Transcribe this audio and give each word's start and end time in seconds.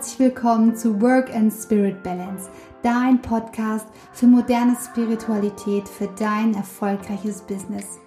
herzlich 0.00 0.18
willkommen 0.18 0.74
zu 0.74 0.98
Work 1.02 1.28
and 1.34 1.52
Spirit 1.52 2.02
Balance, 2.02 2.48
dein 2.82 3.20
Podcast 3.20 3.86
für 4.14 4.26
moderne 4.26 4.74
Spiritualität 4.82 5.86
für 5.86 6.08
dein 6.18 6.54
erfolgreiches 6.54 7.42
Business. 7.42 8.00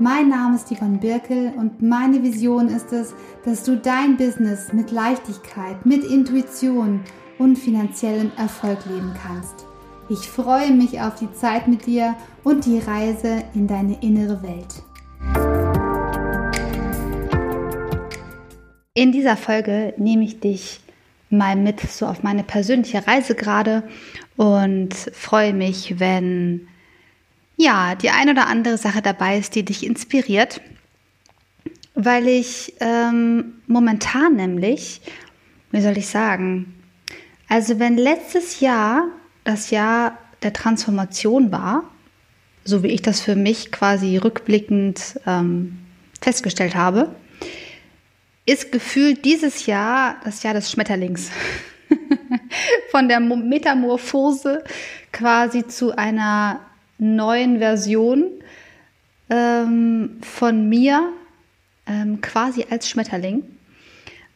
Mein 0.00 0.30
Name 0.30 0.56
ist 0.56 0.66
Yvonne 0.68 0.98
Birkel 0.98 1.52
und 1.56 1.80
meine 1.80 2.24
Vision 2.24 2.66
ist 2.66 2.92
es, 2.92 3.14
dass 3.44 3.62
du 3.62 3.76
dein 3.76 4.16
Business 4.16 4.72
mit 4.72 4.90
Leichtigkeit, 4.90 5.86
mit 5.86 6.02
Intuition 6.02 7.02
und 7.38 7.56
finanziellem 7.56 8.32
Erfolg 8.36 8.84
leben 8.86 9.14
kannst. 9.24 9.64
Ich 10.08 10.28
freue 10.28 10.72
mich 10.72 11.00
auf 11.00 11.14
die 11.14 11.32
Zeit 11.34 11.68
mit 11.68 11.86
dir 11.86 12.16
und 12.42 12.66
die 12.66 12.80
Reise 12.80 13.44
in 13.54 13.68
deine 13.68 14.02
innere 14.02 14.42
Welt. 14.42 14.82
In 18.92 19.12
dieser 19.12 19.36
Folge 19.36 19.94
nehme 19.98 20.24
ich 20.24 20.40
dich 20.40 20.80
mal 21.30 21.56
mit 21.56 21.80
so 21.80 22.06
auf 22.06 22.22
meine 22.22 22.42
persönliche 22.42 23.06
Reise 23.06 23.34
gerade 23.34 23.82
und 24.36 24.94
freue 24.94 25.52
mich, 25.52 25.98
wenn 25.98 26.68
ja 27.56 27.94
die 27.94 28.10
ein 28.10 28.30
oder 28.30 28.46
andere 28.46 28.78
Sache 28.78 29.02
dabei 29.02 29.38
ist, 29.38 29.54
die 29.54 29.64
dich 29.64 29.84
inspiriert, 29.84 30.60
weil 31.94 32.28
ich 32.28 32.74
ähm, 32.80 33.54
momentan 33.66 34.36
nämlich, 34.36 35.00
wie 35.70 35.80
soll 35.80 35.98
ich 35.98 36.08
sagen, 36.08 36.74
also 37.48 37.78
wenn 37.78 37.96
letztes 37.96 38.60
Jahr 38.60 39.04
das 39.44 39.70
Jahr 39.70 40.18
der 40.42 40.52
Transformation 40.52 41.50
war, 41.50 41.84
so 42.64 42.82
wie 42.82 42.88
ich 42.88 43.02
das 43.02 43.20
für 43.20 43.34
mich 43.34 43.72
quasi 43.72 44.18
rückblickend 44.18 45.20
ähm, 45.26 45.78
festgestellt 46.20 46.74
habe, 46.74 47.14
ist 48.48 48.72
gefühlt 48.72 49.24
dieses 49.24 49.66
Jahr 49.66 50.16
das 50.24 50.42
Jahr 50.42 50.54
des 50.54 50.70
Schmetterlings. 50.70 51.30
Von 52.90 53.08
der 53.08 53.20
Metamorphose 53.20 54.64
quasi 55.12 55.66
zu 55.66 55.96
einer 55.96 56.60
neuen 56.96 57.58
Version 57.58 58.24
ähm, 59.28 60.18
von 60.22 60.68
mir 60.68 61.12
ähm, 61.86 62.22
quasi 62.22 62.64
als 62.70 62.88
Schmetterling, 62.88 63.42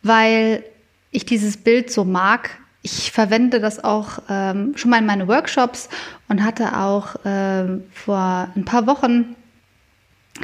weil 0.02 0.62
ich 1.10 1.24
dieses 1.24 1.56
Bild 1.56 1.90
so 1.90 2.04
mag. 2.04 2.50
Ich 2.82 3.12
verwende 3.12 3.60
das 3.60 3.82
auch 3.82 4.18
ähm, 4.28 4.76
schon 4.76 4.90
mal 4.90 4.98
in 4.98 5.06
meine 5.06 5.26
Workshops 5.28 5.88
und 6.28 6.44
hatte 6.44 6.76
auch 6.76 7.16
ähm, 7.24 7.84
vor 7.92 8.50
ein 8.54 8.64
paar 8.66 8.86
Wochen 8.86 9.36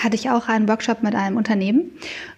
hatte 0.03 0.17
ich 0.17 0.31
auch 0.31 0.49
einen 0.49 0.69
Workshop 0.69 1.03
mit 1.03 1.15
einem 1.15 1.37
Unternehmen 1.37 1.91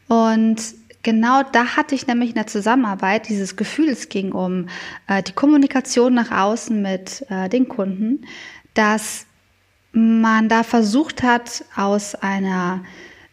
und 0.08 0.79
Genau 1.02 1.42
da 1.42 1.76
hatte 1.76 1.94
ich 1.94 2.06
nämlich 2.06 2.30
in 2.30 2.34
der 2.34 2.46
Zusammenarbeit 2.46 3.28
dieses 3.28 3.56
Gefühl, 3.56 3.88
es 3.88 4.10
ging 4.10 4.32
um 4.32 4.68
äh, 5.06 5.22
die 5.22 5.32
Kommunikation 5.32 6.12
nach 6.12 6.30
außen 6.30 6.80
mit 6.80 7.24
äh, 7.30 7.48
den 7.48 7.68
Kunden, 7.68 8.26
dass 8.74 9.26
man 9.92 10.48
da 10.48 10.62
versucht 10.62 11.22
hat, 11.22 11.64
aus 11.74 12.14
einer, 12.14 12.84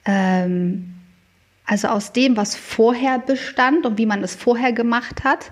ähm, 0.05 0.93
also 1.65 1.89
aus 1.89 2.13
dem, 2.13 2.37
was 2.37 2.55
vorher 2.55 3.19
bestand 3.19 3.85
und 3.85 3.97
wie 3.97 4.05
man 4.05 4.23
es 4.23 4.33
vorher 4.33 4.71
gemacht 4.71 5.25
hat, 5.25 5.51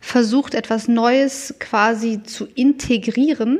versucht, 0.00 0.54
etwas 0.54 0.86
Neues 0.86 1.56
quasi 1.58 2.22
zu 2.22 2.46
integrieren. 2.46 3.58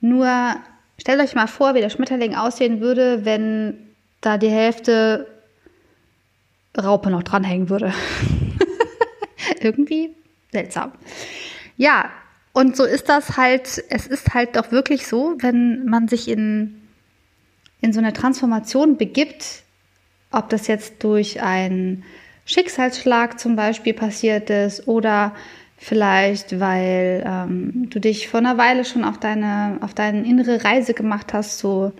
Nur 0.00 0.54
stellt 0.98 1.20
euch 1.20 1.34
mal 1.34 1.48
vor, 1.48 1.74
wie 1.74 1.80
der 1.80 1.90
Schmetterling 1.90 2.36
aussehen 2.36 2.80
würde, 2.80 3.24
wenn 3.24 3.76
da 4.20 4.38
die 4.38 4.50
Hälfte 4.50 5.33
Raupe 6.78 7.10
noch 7.10 7.22
dranhängen 7.22 7.70
würde. 7.70 7.92
Irgendwie 9.60 10.14
seltsam. 10.52 10.92
Ja, 11.76 12.10
und 12.52 12.76
so 12.76 12.84
ist 12.84 13.08
das 13.08 13.36
halt, 13.36 13.82
es 13.88 14.06
ist 14.06 14.32
halt 14.32 14.56
doch 14.56 14.70
wirklich 14.70 15.06
so, 15.06 15.34
wenn 15.40 15.86
man 15.86 16.08
sich 16.08 16.28
in, 16.28 16.80
in 17.80 17.92
so 17.92 17.98
eine 17.98 18.12
Transformation 18.12 18.96
begibt, 18.96 19.64
ob 20.30 20.48
das 20.50 20.66
jetzt 20.68 21.02
durch 21.02 21.42
einen 21.42 22.04
Schicksalsschlag 22.44 23.40
zum 23.40 23.56
Beispiel 23.56 23.94
passiert 23.94 24.50
ist 24.50 24.86
oder 24.86 25.34
vielleicht, 25.76 26.60
weil 26.60 27.24
ähm, 27.26 27.88
du 27.90 28.00
dich 28.00 28.28
vor 28.28 28.40
einer 28.40 28.58
Weile 28.58 28.84
schon 28.84 29.04
auf 29.04 29.18
deine, 29.18 29.78
auf 29.80 29.94
deine 29.94 30.24
innere 30.24 30.64
Reise 30.64 30.94
gemacht 30.94 31.32
hast, 31.32 31.58
so 31.58 31.92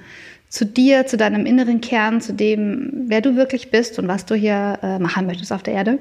zu 0.54 0.64
dir, 0.64 1.04
zu 1.04 1.16
deinem 1.16 1.46
inneren 1.46 1.80
Kern, 1.80 2.20
zu 2.20 2.32
dem, 2.32 3.06
wer 3.08 3.20
du 3.20 3.34
wirklich 3.34 3.72
bist 3.72 3.98
und 3.98 4.06
was 4.06 4.24
du 4.24 4.36
hier 4.36 4.78
äh, 4.84 5.00
machen 5.00 5.26
möchtest 5.26 5.52
auf 5.52 5.64
der 5.64 5.74
Erde, 5.74 5.98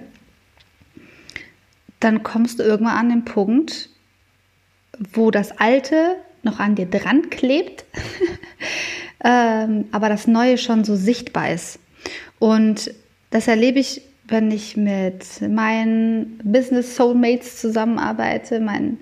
dann 2.00 2.22
kommst 2.22 2.60
du 2.60 2.64
irgendwann 2.64 2.98
an 2.98 3.10
den 3.10 3.26
Punkt, 3.26 3.90
wo 5.12 5.32
das 5.32 5.58
Alte 5.58 6.18
noch 6.44 6.60
an 6.60 6.76
dir 6.76 6.86
dran 6.86 7.32
klebt, 7.32 7.84
ähm, 9.24 9.86
aber 9.92 10.08
das 10.08 10.28
Neue 10.28 10.60
schon 10.60 10.84
so 10.84 10.96
sichtbar 10.96 11.52
ist. 11.52 11.80
Und 12.38 12.94
das 13.32 13.48
erlebe 13.48 13.80
ich, 13.80 14.04
wenn 14.28 14.52
ich 14.52 14.78
mit 14.78 15.26
meinen 15.50 16.40
Business 16.44 16.96
Soulmates 16.96 17.60
zusammenarbeite, 17.60 18.60
meinen, 18.60 19.00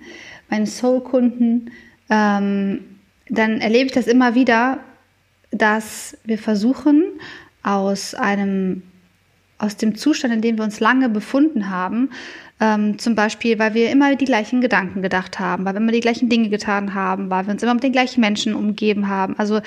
meinen 0.50 0.66
Soul-Kunden, 0.66 1.72
ähm, 2.10 2.86
dann 3.28 3.60
erlebe 3.60 3.88
ich 3.88 3.92
das 3.92 4.08
immer 4.08 4.34
wieder, 4.34 4.80
dass 5.52 6.18
wir 6.24 6.38
versuchen, 6.38 7.04
aus 7.64 8.16
einem 8.16 8.84
aus 9.62 9.78
dem 9.78 9.96
Zustand, 9.96 10.34
in 10.34 10.42
dem 10.42 10.58
wir 10.58 10.64
uns 10.64 10.80
lange 10.80 11.08
befunden 11.08 11.70
haben, 11.70 12.10
ähm, 12.60 12.98
zum 12.98 13.14
Beispiel, 13.14 13.60
weil 13.60 13.76
wir 13.76 13.92
immer 13.92 14.16
die 14.16 14.26
gleichen 14.26 14.60
Gedanken 14.60 15.04
gedacht 15.04 15.40
haben, 15.40 15.66
weil 15.66 15.74
wir 15.74 15.82
immer 15.82 15.92
die 15.92 16.00
gleichen 16.00 16.30
Dinge 16.30 16.50
getan 16.50 16.96
haben, 16.96 17.30
weil 17.30 17.46
wir 17.46 17.54
uns 17.54 17.62
immer 17.62 17.76
mit 17.76 17.84
den 17.84 17.92
gleichen 17.92 18.22
Menschen 18.22 18.56
umgeben 18.56 19.08
haben, 19.08 19.38
also 19.38 19.62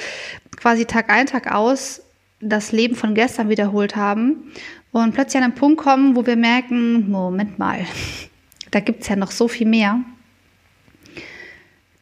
quasi 0.56 0.84
Tag 0.84 1.10
ein, 1.10 1.26
Tag 1.26 1.52
aus 1.52 2.02
das 2.40 2.72
Leben 2.72 2.96
von 2.96 3.14
gestern 3.14 3.48
wiederholt 3.48 3.94
haben 3.94 4.52
und 4.92 5.14
plötzlich 5.14 5.38
an 5.38 5.44
einen 5.44 5.54
Punkt 5.54 5.78
kommen, 5.80 6.16
wo 6.16 6.26
wir 6.26 6.36
merken, 6.36 7.10
Moment 7.10 7.58
mal, 7.58 7.86
da 8.72 8.80
gibt 8.80 9.02
es 9.02 9.08
ja 9.08 9.16
noch 9.16 9.30
so 9.30 9.46
viel 9.46 9.66
mehr, 9.66 10.00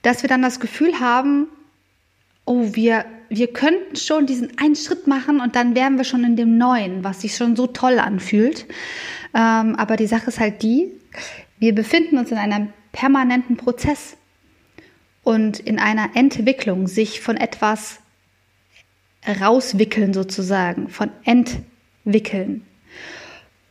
dass 0.00 0.22
wir 0.22 0.28
dann 0.28 0.42
das 0.42 0.60
Gefühl 0.60 0.98
haben, 0.98 1.46
oh, 2.44 2.68
wir 2.72 3.04
wir 3.34 3.50
könnten 3.50 3.96
schon 3.96 4.26
diesen 4.26 4.58
einen 4.58 4.76
Schritt 4.76 5.06
machen 5.06 5.40
und 5.40 5.56
dann 5.56 5.74
wären 5.74 5.96
wir 5.96 6.04
schon 6.04 6.22
in 6.22 6.36
dem 6.36 6.58
Neuen, 6.58 7.02
was 7.02 7.22
sich 7.22 7.34
schon 7.34 7.56
so 7.56 7.66
toll 7.66 7.98
anfühlt. 7.98 8.66
Ähm, 9.34 9.74
aber 9.76 9.96
die 9.96 10.06
Sache 10.06 10.26
ist 10.26 10.38
halt 10.38 10.62
die, 10.62 10.90
wir 11.58 11.74
befinden 11.74 12.18
uns 12.18 12.30
in 12.30 12.36
einem 12.36 12.68
permanenten 12.92 13.56
Prozess 13.56 14.18
und 15.22 15.60
in 15.60 15.78
einer 15.78 16.10
Entwicklung, 16.14 16.88
sich 16.88 17.22
von 17.22 17.38
etwas 17.38 18.00
rauswickeln 19.40 20.12
sozusagen, 20.12 20.88
von 20.88 21.10
entwickeln. 21.24 22.66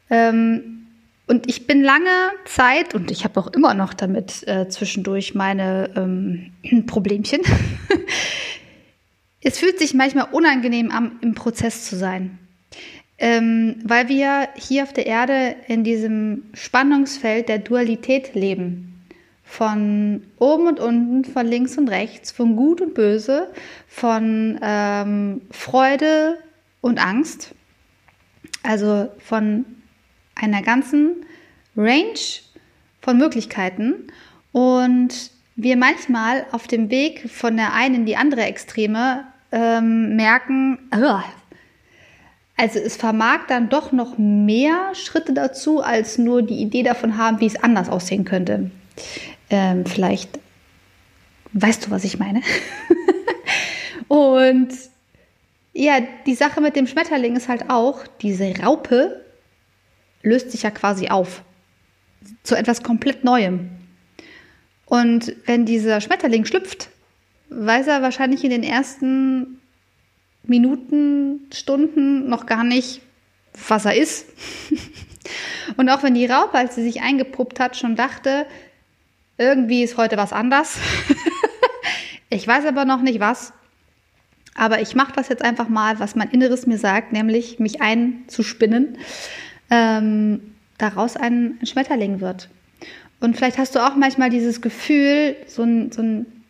Ähm, 0.10 0.88
und 1.28 1.48
ich 1.48 1.68
bin 1.68 1.84
lange 1.84 2.32
Zeit, 2.46 2.96
und 2.96 3.12
ich 3.12 3.24
habe 3.26 3.40
auch 3.40 3.48
immer 3.48 3.74
noch 3.74 3.94
damit 3.94 4.46
äh, 4.48 4.68
zwischendurch 4.70 5.36
meine 5.36 5.92
ähm, 5.96 6.52
Problemchen, 6.88 7.42
es 9.42 9.58
fühlt 9.58 9.80
sich 9.80 9.94
manchmal 9.94 10.28
unangenehm 10.32 10.92
an, 10.92 11.20
im 11.22 11.34
Prozess 11.34 11.86
zu 11.86 11.96
sein. 11.96 12.38
Ähm, 13.18 13.76
weil 13.84 14.08
wir 14.10 14.50
hier 14.56 14.84
auf 14.84 14.94
der 14.94 15.06
Erde 15.06 15.56
in 15.68 15.84
diesem 15.84 16.44
Spannungsfeld 16.54 17.50
der 17.50 17.60
Dualität 17.60 18.34
leben. 18.34 18.88
Von 19.44 20.24
oben 20.40 20.68
und 20.68 20.80
unten, 20.80 21.26
von 21.26 21.46
links 21.46 21.78
und 21.78 21.90
rechts, 21.90 22.32
von 22.32 22.56
Gut 22.56 22.82
und 22.82 22.94
Böse, 22.94 23.50
von 23.88 24.60
ähm, 24.62 25.42
Freude 25.52 26.38
und 26.80 27.04
Angst. 27.04 27.54
Also 28.64 29.10
von 29.20 29.66
einer 30.36 30.62
ganzen 30.62 31.26
Range 31.76 32.20
von 33.02 33.18
Möglichkeiten. 33.18 34.08
Und 34.52 35.32
wir 35.56 35.78
manchmal 35.78 36.46
auf 36.52 36.68
dem 36.68 36.90
Weg 36.90 37.30
von 37.30 37.58
der 37.58 37.74
einen 37.74 37.96
in 37.96 38.06
die 38.06 38.16
andere 38.16 38.42
Extreme 38.42 39.26
ähm, 39.52 40.16
merken, 40.16 40.80
also 42.58 42.80
es 42.80 42.96
vermag 42.96 43.48
dann 43.48 43.70
doch 43.70 43.92
noch 43.92 44.18
mehr 44.18 44.94
Schritte 44.94 45.34
dazu, 45.34 45.82
als 45.82 46.18
nur 46.18 46.42
die 46.42 46.62
Idee 46.62 46.84
davon 46.84 47.18
haben, 47.18 47.40
wie 47.40 47.48
es 47.48 47.62
anders 47.62 47.90
aussehen 47.90 48.26
könnte. 48.26 48.72
Ähm, 49.50 49.86
vielleicht 49.86 50.40
weißt 51.54 51.86
du, 51.86 51.92
was 51.92 52.04
ich 52.04 52.20
meine. 52.20 52.42
Und 54.08 54.70
ja, 55.74 56.00
die 56.26 56.36
Sache 56.36 56.62
mit 56.62 56.76
dem 56.76 56.88
Schmetterling 56.88 57.36
ist 57.36 57.48
halt 57.48 57.70
auch, 57.70 58.06
diese 58.22 58.54
Raupe 58.62 59.22
löst 60.22 60.52
sich 60.52 60.64
ja 60.64 60.72
quasi 60.72 61.08
auf 61.10 61.44
zu 62.44 62.56
etwas 62.56 62.84
komplett 62.84 63.24
Neuem. 63.24 63.70
Und 64.86 65.34
wenn 65.46 65.66
dieser 65.66 66.02
Schmetterling 66.02 66.46
schlüpft, 66.46 66.90
weiß 67.52 67.88
er 67.88 68.02
wahrscheinlich 68.02 68.44
in 68.44 68.50
den 68.50 68.64
ersten 68.64 69.62
Minuten, 70.44 71.48
Stunden 71.54 72.28
noch 72.30 72.46
gar 72.46 72.64
nicht, 72.64 73.02
was 73.68 73.86
er 73.86 73.96
ist. 73.96 74.26
Und 75.78 75.90
auch 75.90 76.02
wenn 76.02 76.16
die 76.16 76.26
Raupe, 76.26 76.58
als 76.58 76.76
sie 76.76 76.84
sich 76.84 77.02
eingepuppt 77.02 77.60
hat, 77.60 77.78
schon 77.78 77.96
dachte, 77.96 78.48
irgendwie 79.38 79.84
ist 79.84 79.98
heute 79.98 80.18
was 80.18 80.34
anders. 80.34 80.78
ich 82.30 82.48
weiß 82.48 82.66
aber 82.66 82.86
noch 82.86 83.02
nicht 83.02 83.20
was. 83.20 83.54
Aber 84.56 84.82
ich 84.82 84.96
mache 84.96 85.14
das 85.14 85.30
jetzt 85.30 85.44
einfach 85.44 85.70
mal, 85.70 86.00
was 86.00 86.16
mein 86.16 86.30
Inneres 86.30 86.68
mir 86.68 86.78
sagt, 86.78 87.14
nämlich 87.14 87.60
mich 87.60 87.82
einzuspinnen, 87.82 88.98
ähm, 89.70 90.56
daraus 90.78 91.16
ein 91.16 91.60
Schmetterling 91.64 92.20
wird. 92.22 92.50
Und 93.20 93.38
vielleicht 93.38 93.58
hast 93.58 93.76
du 93.76 93.80
auch 93.80 93.96
manchmal 93.96 94.30
dieses 94.30 94.62
Gefühl, 94.62 95.36
so 95.48 95.64
ein, 95.64 95.92
so 95.92 96.02
ein 96.02 96.41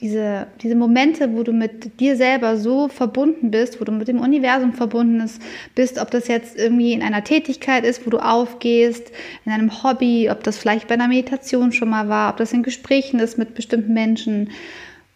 diese, 0.00 0.48
diese 0.60 0.74
Momente, 0.74 1.32
wo 1.34 1.44
du 1.44 1.52
mit 1.52 2.00
dir 2.00 2.16
selber 2.16 2.56
so 2.56 2.88
verbunden 2.88 3.50
bist, 3.52 3.80
wo 3.80 3.84
du 3.84 3.92
mit 3.92 4.08
dem 4.08 4.20
Universum 4.20 4.72
verbunden 4.72 5.30
bist, 5.74 5.98
ob 5.98 6.10
das 6.10 6.26
jetzt 6.26 6.56
irgendwie 6.56 6.92
in 6.92 7.02
einer 7.02 7.22
Tätigkeit 7.22 7.84
ist, 7.84 8.04
wo 8.04 8.10
du 8.10 8.18
aufgehst, 8.18 9.12
in 9.44 9.52
einem 9.52 9.82
Hobby, 9.82 10.28
ob 10.30 10.42
das 10.42 10.58
vielleicht 10.58 10.88
bei 10.88 10.94
einer 10.94 11.06
Meditation 11.06 11.72
schon 11.72 11.90
mal 11.90 12.08
war, 12.08 12.32
ob 12.32 12.38
das 12.38 12.52
in 12.52 12.64
Gesprächen 12.64 13.20
ist 13.20 13.38
mit 13.38 13.54
bestimmten 13.54 13.94
Menschen, 13.94 14.50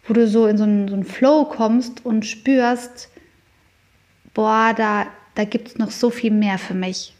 wo 0.07 0.13
du 0.13 0.27
so 0.27 0.47
in 0.47 0.57
so 0.57 0.63
einen, 0.63 0.87
so 0.87 0.93
einen 0.93 1.03
Flow 1.03 1.43
kommst 1.43 2.05
und 2.05 2.25
spürst, 2.25 3.09
boah, 4.33 4.73
da, 4.75 5.07
da 5.35 5.43
gibt 5.43 5.67
es 5.67 5.77
noch 5.77 5.91
so 5.91 6.09
viel 6.09 6.31
mehr 6.31 6.57
für 6.57 6.73
mich. 6.73 7.13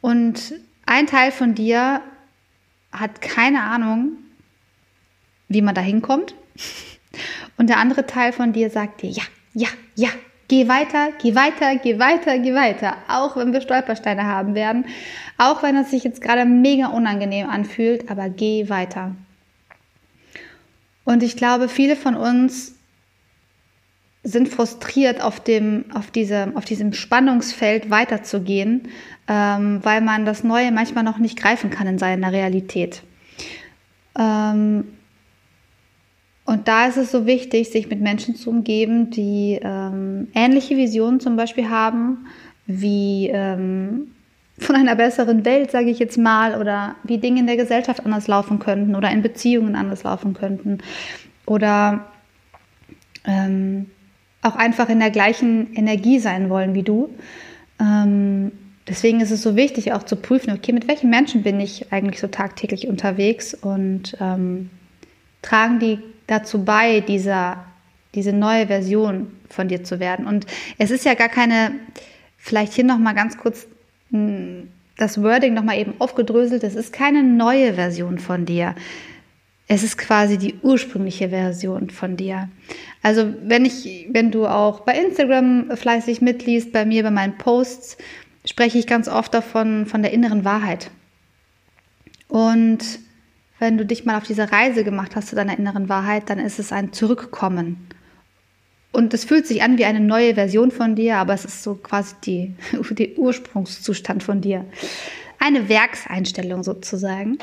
Und 0.00 0.54
ein 0.86 1.06
Teil 1.06 1.32
von 1.32 1.54
dir 1.54 2.00
hat 2.92 3.20
keine 3.20 3.62
Ahnung, 3.64 4.12
wie 5.48 5.60
man 5.60 5.74
da 5.74 5.82
hinkommt 5.82 6.34
und 7.56 7.68
der 7.68 7.78
andere 7.78 8.06
Teil 8.06 8.32
von 8.32 8.52
dir 8.52 8.70
sagt 8.70 9.02
dir, 9.02 9.10
ja, 9.10 9.22
ja, 9.54 9.68
ja, 9.94 10.08
geh 10.48 10.68
weiter, 10.68 11.10
geh 11.20 11.34
weiter, 11.34 11.76
geh 11.76 11.98
weiter, 11.98 12.38
geh 12.38 12.54
weiter. 12.54 12.96
Auch 13.08 13.36
wenn 13.36 13.52
wir 13.52 13.60
Stolpersteine 13.60 14.24
haben 14.24 14.54
werden. 14.54 14.86
Auch 15.36 15.62
wenn 15.62 15.76
es 15.76 15.90
sich 15.90 16.04
jetzt 16.04 16.20
gerade 16.20 16.44
mega 16.44 16.88
unangenehm 16.88 17.48
anfühlt, 17.48 18.10
aber 18.10 18.28
geh 18.28 18.68
weiter. 18.68 19.14
Und 21.04 21.22
ich 21.22 21.36
glaube, 21.36 21.68
viele 21.68 21.96
von 21.96 22.16
uns 22.16 22.74
sind 24.24 24.48
frustriert, 24.48 25.22
auf, 25.22 25.40
dem, 25.40 25.86
auf, 25.94 26.10
diese, 26.10 26.52
auf 26.54 26.64
diesem 26.64 26.92
Spannungsfeld 26.92 27.88
weiterzugehen, 27.88 28.88
ähm, 29.26 29.80
weil 29.82 30.00
man 30.00 30.26
das 30.26 30.44
Neue 30.44 30.70
manchmal 30.70 31.04
noch 31.04 31.18
nicht 31.18 31.38
greifen 31.38 31.70
kann 31.70 31.86
in 31.86 31.98
seiner 31.98 32.32
Realität. 32.32 33.02
Ähm, 34.18 34.97
und 36.48 36.66
da 36.66 36.86
ist 36.86 36.96
es 36.96 37.12
so 37.12 37.26
wichtig, 37.26 37.68
sich 37.68 37.90
mit 37.90 38.00
Menschen 38.00 38.34
zu 38.34 38.48
umgeben, 38.48 39.10
die 39.10 39.60
ähm, 39.62 40.28
ähnliche 40.34 40.78
Visionen 40.78 41.20
zum 41.20 41.36
Beispiel 41.36 41.68
haben, 41.68 42.26
wie 42.64 43.28
ähm, 43.30 44.12
von 44.58 44.74
einer 44.74 44.96
besseren 44.96 45.44
Welt, 45.44 45.70
sage 45.70 45.90
ich 45.90 45.98
jetzt 45.98 46.16
mal, 46.16 46.58
oder 46.58 46.94
wie 47.04 47.18
Dinge 47.18 47.40
in 47.40 47.46
der 47.46 47.58
Gesellschaft 47.58 48.02
anders 48.02 48.28
laufen 48.28 48.60
könnten 48.60 48.96
oder 48.96 49.10
in 49.10 49.20
Beziehungen 49.20 49.76
anders 49.76 50.04
laufen 50.04 50.32
könnten. 50.32 50.78
Oder 51.44 52.06
ähm, 53.26 53.90
auch 54.40 54.56
einfach 54.56 54.88
in 54.88 55.00
der 55.00 55.10
gleichen 55.10 55.74
Energie 55.74 56.18
sein 56.18 56.48
wollen 56.48 56.72
wie 56.72 56.82
du. 56.82 57.10
Ähm, 57.78 58.52
deswegen 58.88 59.20
ist 59.20 59.32
es 59.32 59.42
so 59.42 59.54
wichtig, 59.54 59.92
auch 59.92 60.02
zu 60.02 60.16
prüfen, 60.16 60.54
okay, 60.54 60.72
mit 60.72 60.88
welchen 60.88 61.10
Menschen 61.10 61.42
bin 61.42 61.60
ich 61.60 61.92
eigentlich 61.92 62.20
so 62.20 62.28
tagtäglich 62.28 62.88
unterwegs 62.88 63.52
und 63.52 64.16
ähm, 64.18 64.70
tragen 65.42 65.78
die 65.78 65.98
dazu 66.28 66.64
bei, 66.64 67.00
dieser, 67.00 67.64
diese 68.14 68.32
neue 68.32 68.68
Version 68.68 69.32
von 69.50 69.66
dir 69.66 69.82
zu 69.82 69.98
werden. 69.98 70.26
Und 70.26 70.46
es 70.78 70.92
ist 70.92 71.04
ja 71.04 71.14
gar 71.14 71.28
keine, 71.28 71.72
vielleicht 72.36 72.74
hier 72.74 72.84
nochmal 72.84 73.16
ganz 73.16 73.36
kurz 73.36 73.66
hm, 74.10 74.68
das 74.96 75.22
Wording 75.22 75.54
nochmal 75.54 75.78
eben 75.78 75.94
aufgedröselt, 75.98 76.64
es 76.64 76.74
ist 76.74 76.92
keine 76.92 77.22
neue 77.22 77.74
Version 77.74 78.18
von 78.18 78.44
dir. 78.44 78.74
Es 79.68 79.82
ist 79.82 79.96
quasi 79.96 80.38
die 80.38 80.54
ursprüngliche 80.62 81.28
Version 81.28 81.90
von 81.90 82.16
dir. 82.16 82.48
Also 83.02 83.32
wenn 83.42 83.64
ich, 83.64 84.08
wenn 84.10 84.30
du 84.30 84.46
auch 84.46 84.80
bei 84.80 84.98
Instagram 84.98 85.76
fleißig 85.76 86.20
mitliest, 86.20 86.72
bei 86.72 86.84
mir, 86.84 87.02
bei 87.02 87.10
meinen 87.10 87.36
Posts, 87.38 87.98
spreche 88.44 88.78
ich 88.78 88.86
ganz 88.86 89.08
oft 89.08 89.32
davon, 89.32 89.86
von 89.86 90.02
der 90.02 90.12
inneren 90.12 90.44
Wahrheit. 90.44 90.90
Und 92.28 92.98
wenn 93.58 93.78
du 93.78 93.84
dich 93.84 94.04
mal 94.04 94.16
auf 94.16 94.24
diese 94.24 94.50
Reise 94.52 94.84
gemacht 94.84 95.16
hast 95.16 95.28
zu 95.28 95.36
deiner 95.36 95.58
inneren 95.58 95.88
Wahrheit, 95.88 96.30
dann 96.30 96.38
ist 96.38 96.58
es 96.58 96.72
ein 96.72 96.92
Zurückkommen. 96.92 97.88
Und 98.92 99.12
es 99.14 99.24
fühlt 99.24 99.46
sich 99.46 99.62
an 99.62 99.78
wie 99.78 99.84
eine 99.84 100.00
neue 100.00 100.34
Version 100.34 100.70
von 100.70 100.94
dir, 100.94 101.16
aber 101.18 101.34
es 101.34 101.44
ist 101.44 101.62
so 101.62 101.74
quasi 101.74 102.14
die, 102.24 102.54
der 102.90 103.18
Ursprungszustand 103.18 104.22
von 104.22 104.40
dir. 104.40 104.64
Eine 105.38 105.68
Werkseinstellung 105.68 106.64
sozusagen. 106.64 107.38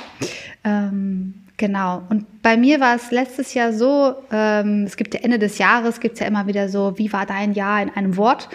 Ähm, 0.63 1.35
genau. 1.55 2.03
Und 2.09 2.41
bei 2.41 2.57
mir 2.57 2.79
war 2.79 2.95
es 2.95 3.11
letztes 3.11 3.53
Jahr 3.53 3.71
so, 3.71 4.15
ähm, 4.31 4.83
es 4.85 4.97
gibt 4.97 5.13
ja 5.13 5.21
Ende 5.21 5.39
des 5.39 5.57
Jahres, 5.59 5.99
gibt 5.99 6.15
es 6.15 6.19
ja 6.19 6.27
immer 6.27 6.47
wieder 6.47 6.67
so, 6.67 6.97
wie 6.97 7.13
war 7.13 7.25
dein 7.25 7.53
Jahr 7.53 7.81
in 7.81 7.89
einem 7.89 8.17
Wort? 8.17 8.49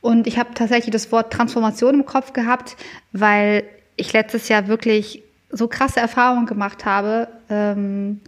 Und 0.00 0.26
ich 0.26 0.38
habe 0.38 0.54
tatsächlich 0.54 0.92
das 0.92 1.10
Wort 1.12 1.32
Transformation 1.32 1.94
im 1.94 2.06
Kopf 2.06 2.32
gehabt, 2.32 2.76
weil 3.12 3.64
ich 3.96 4.12
letztes 4.12 4.48
Jahr 4.48 4.68
wirklich 4.68 5.25
so 5.50 5.68
krasse 5.68 6.00
Erfahrungen 6.00 6.46
gemacht 6.46 6.84
habe 6.84 7.28
ähm, 7.48 8.20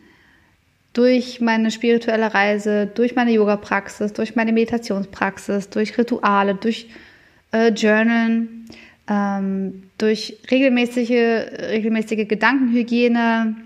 durch 0.93 1.41
meine 1.41 1.71
spirituelle 1.71 2.33
Reise, 2.35 2.87
durch 2.87 3.15
meine 3.15 3.31
Yoga-Praxis, 3.33 4.13
durch 4.13 4.37
meine 4.37 4.53
Meditationspraxis, 4.53 5.69
durch 5.71 5.97
Rituale, 5.99 6.55
durch 6.55 6.89
äh, 7.53 7.69
Journalen, 7.69 8.69
ähm, 9.09 9.85
durch 9.99 10.39
regelmäßige, 10.51 11.11
regelmäßige 11.11 12.27
Gedankenhygiene, 12.27 13.57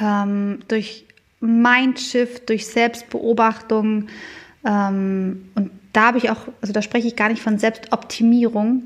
ähm, 0.00 0.60
durch 0.68 1.04
Mindshift, 1.40 2.48
durch 2.48 2.66
Selbstbeobachtung. 2.66 4.08
Ähm, 4.66 5.48
und 5.54 5.70
da 5.92 6.06
habe 6.06 6.18
ich 6.18 6.30
auch, 6.30 6.48
also 6.60 6.72
da 6.72 6.82
spreche 6.82 7.06
ich 7.06 7.16
gar 7.16 7.28
nicht 7.28 7.42
von 7.42 7.58
Selbstoptimierung, 7.58 8.82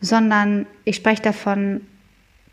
sondern 0.00 0.66
ich 0.84 0.96
spreche 0.96 1.22
davon, 1.22 1.82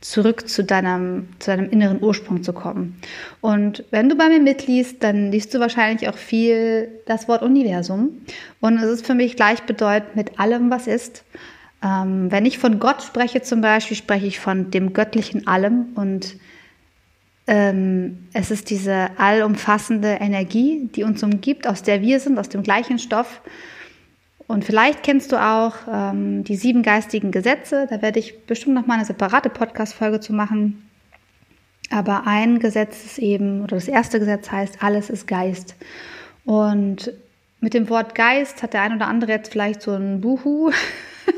zurück 0.01 0.47
zu 0.47 0.63
deinem, 0.63 1.27
zu 1.39 1.51
deinem 1.51 1.69
inneren 1.69 2.01
Ursprung 2.03 2.43
zu 2.43 2.53
kommen. 2.53 2.99
Und 3.41 3.83
wenn 3.89 4.09
du 4.09 4.15
bei 4.15 4.29
mir 4.29 4.39
mitliest, 4.39 5.03
dann 5.03 5.31
liest 5.31 5.53
du 5.53 5.59
wahrscheinlich 5.59 6.07
auch 6.07 6.17
viel 6.17 6.89
das 7.07 7.27
Wort 7.27 7.41
Universum. 7.41 8.21
Und 8.59 8.77
es 8.77 8.89
ist 8.89 9.05
für 9.07 9.15
mich 9.15 9.35
gleichbedeutend 9.35 10.15
mit 10.15 10.39
allem, 10.39 10.69
was 10.69 10.87
ist. 10.87 11.23
Ähm, 11.83 12.31
wenn 12.31 12.45
ich 12.45 12.59
von 12.59 12.79
Gott 12.79 13.01
spreche 13.01 13.41
zum 13.41 13.61
Beispiel, 13.61 13.97
spreche 13.97 14.27
ich 14.27 14.39
von 14.39 14.69
dem 14.71 14.93
göttlichen 14.93 15.47
Allem. 15.47 15.87
Und 15.95 16.35
ähm, 17.47 18.27
es 18.33 18.51
ist 18.51 18.69
diese 18.69 19.09
allumfassende 19.17 20.17
Energie, 20.19 20.89
die 20.95 21.03
uns 21.03 21.23
umgibt, 21.23 21.67
aus 21.67 21.81
der 21.81 22.01
wir 22.01 22.19
sind, 22.19 22.37
aus 22.37 22.49
dem 22.49 22.61
gleichen 22.61 22.99
Stoff. 22.99 23.41
Und 24.47 24.63
vielleicht 24.63 25.03
kennst 25.03 25.33
du 25.33 25.41
auch 25.41 25.75
ähm, 25.91 26.43
die 26.45 26.55
sieben 26.55 26.81
geistigen 26.81 27.31
Gesetze. 27.31 27.85
Da 27.89 28.01
werde 28.01 28.19
ich 28.19 28.45
bestimmt 28.45 28.75
noch 28.75 28.87
mal 28.87 28.95
eine 28.95 29.05
separate 29.05 29.49
Podcast-Folge 29.49 30.21
zu 30.21 30.33
machen. 30.33 30.89
Aber 31.89 32.27
ein 32.27 32.59
Gesetz 32.59 33.05
ist 33.05 33.17
eben, 33.19 33.61
oder 33.61 33.75
das 33.75 33.87
erste 33.87 34.19
Gesetz 34.19 34.51
heißt, 34.51 34.83
alles 34.83 35.09
ist 35.09 35.27
Geist. 35.27 35.75
Und 36.45 37.11
mit 37.59 37.73
dem 37.73 37.89
Wort 37.89 38.15
Geist 38.15 38.63
hat 38.63 38.73
der 38.73 38.81
ein 38.83 38.95
oder 38.95 39.07
andere 39.07 39.31
jetzt 39.31 39.51
vielleicht 39.51 39.81
so 39.81 39.91
ein 39.91 40.21
Buhu 40.21 40.71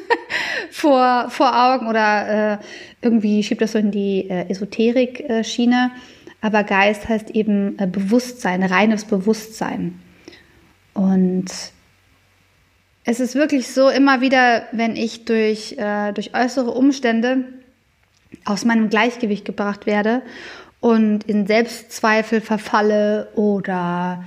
vor, 0.71 1.29
vor 1.29 1.73
Augen 1.73 1.87
oder 1.87 2.53
äh, 2.53 2.57
irgendwie 3.01 3.41
schiebt 3.41 3.61
das 3.61 3.71
so 3.71 3.79
in 3.79 3.91
die 3.91 4.29
äh, 4.29 4.49
Esoterik-Schiene. 4.49 5.91
Aber 6.41 6.63
Geist 6.63 7.09
heißt 7.09 7.31
eben 7.31 7.77
äh, 7.79 7.87
Bewusstsein, 7.87 8.61
reines 8.63 9.05
Bewusstsein. 9.05 9.99
Und 10.93 11.51
es 13.06 13.20
ist 13.20 13.36
wirklich 13.36 13.68
so, 13.68 13.89
immer 13.89 14.22
wieder, 14.22 14.63
wenn 14.72 14.96
ich 14.96 15.25
durch, 15.25 15.75
äh, 15.77 16.12
durch 16.12 16.36
äußere 16.36 16.72
Umstände 16.72 17.46
aus 18.46 18.65
meinem 18.65 18.89
Gleichgewicht 18.89 19.46
gebracht 19.46 19.86
werde 19.86 20.22
und 20.79 21.24
in 21.24 21.48
Selbstzweifel 21.48 22.41
verfalle 22.41 23.29
oder 23.36 24.24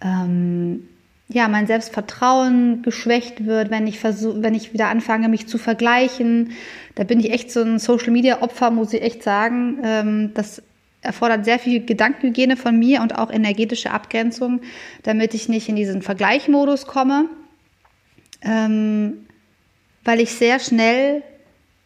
ähm, 0.00 0.88
ja, 1.28 1.48
mein 1.48 1.66
Selbstvertrauen 1.66 2.82
geschwächt 2.82 3.46
wird, 3.46 3.70
wenn 3.70 3.86
ich 3.86 3.98
versuche, 3.98 4.42
wenn 4.42 4.54
ich 4.54 4.72
wieder 4.72 4.88
anfange, 4.88 5.28
mich 5.28 5.46
zu 5.46 5.58
vergleichen. 5.58 6.52
Da 6.94 7.04
bin 7.04 7.20
ich 7.20 7.30
echt 7.30 7.50
so 7.50 7.62
ein 7.62 7.78
Social 7.78 8.10
Media 8.10 8.42
Opfer, 8.42 8.70
muss 8.70 8.92
ich 8.92 9.02
echt 9.02 9.22
sagen. 9.22 9.78
Ähm, 9.82 10.30
das 10.34 10.62
erfordert 11.00 11.44
sehr 11.44 11.58
viel 11.58 11.84
Gedankenhygiene 11.84 12.56
von 12.56 12.78
mir 12.78 13.02
und 13.02 13.18
auch 13.18 13.30
energetische 13.30 13.90
Abgrenzung, 13.90 14.60
damit 15.02 15.34
ich 15.34 15.48
nicht 15.48 15.68
in 15.68 15.76
diesen 15.76 16.02
Vergleichmodus 16.02 16.86
komme 16.86 17.28
ähm, 18.42 19.26
weil 20.04 20.20
ich 20.20 20.32
sehr 20.32 20.58
schnell, 20.58 21.22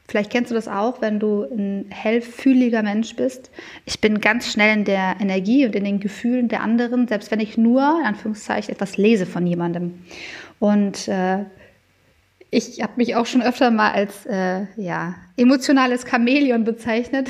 vielleicht 0.08 0.30
kennst 0.30 0.50
du 0.50 0.54
das 0.54 0.68
auch, 0.68 1.00
wenn 1.00 1.18
du 1.18 1.42
ein 1.42 1.86
hellfühliger 1.90 2.82
Mensch 2.82 3.14
bist, 3.16 3.50
ich 3.84 4.00
bin 4.00 4.20
ganz 4.20 4.50
schnell 4.50 4.76
in 4.76 4.84
der 4.84 5.16
Energie 5.20 5.66
und 5.66 5.74
in 5.74 5.84
den 5.84 6.00
Gefühlen 6.00 6.48
der 6.48 6.62
anderen, 6.62 7.08
selbst 7.08 7.30
wenn 7.30 7.40
ich 7.40 7.58
nur, 7.58 7.98
in 8.00 8.06
Anführungszeichen, 8.06 8.74
etwas 8.74 8.96
lese 8.96 9.26
von 9.26 9.46
jemandem. 9.46 10.02
Und 10.58 11.08
äh, 11.08 11.44
ich 12.50 12.80
habe 12.82 12.92
mich 12.96 13.16
auch 13.16 13.26
schon 13.26 13.42
öfter 13.42 13.70
mal 13.70 13.92
als 13.92 14.24
äh, 14.26 14.66
ja, 14.76 15.16
emotionales 15.36 16.06
Chamäleon 16.08 16.64
bezeichnet, 16.64 17.28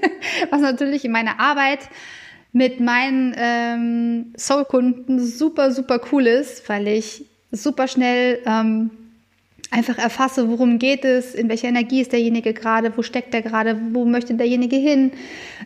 was 0.50 0.60
natürlich 0.60 1.04
in 1.04 1.12
meiner 1.12 1.38
Arbeit 1.38 1.80
mit 2.52 2.80
meinen 2.80 3.34
ähm, 3.36 4.32
Soul-Kunden 4.36 5.18
super, 5.24 5.72
super 5.72 6.00
cool 6.12 6.26
ist, 6.26 6.68
weil 6.68 6.88
ich 6.88 7.26
super 7.62 7.88
schnell 7.88 8.40
ähm, 8.46 8.90
einfach 9.70 9.98
erfasse, 9.98 10.48
worum 10.48 10.78
geht 10.78 11.04
es, 11.04 11.34
in 11.34 11.48
welcher 11.48 11.68
Energie 11.68 12.00
ist 12.00 12.12
derjenige 12.12 12.54
gerade, 12.54 12.96
wo 12.96 13.02
steckt 13.02 13.34
er 13.34 13.42
gerade, 13.42 13.80
wo 13.92 14.04
möchte 14.04 14.34
derjenige 14.34 14.76
hin, 14.76 15.12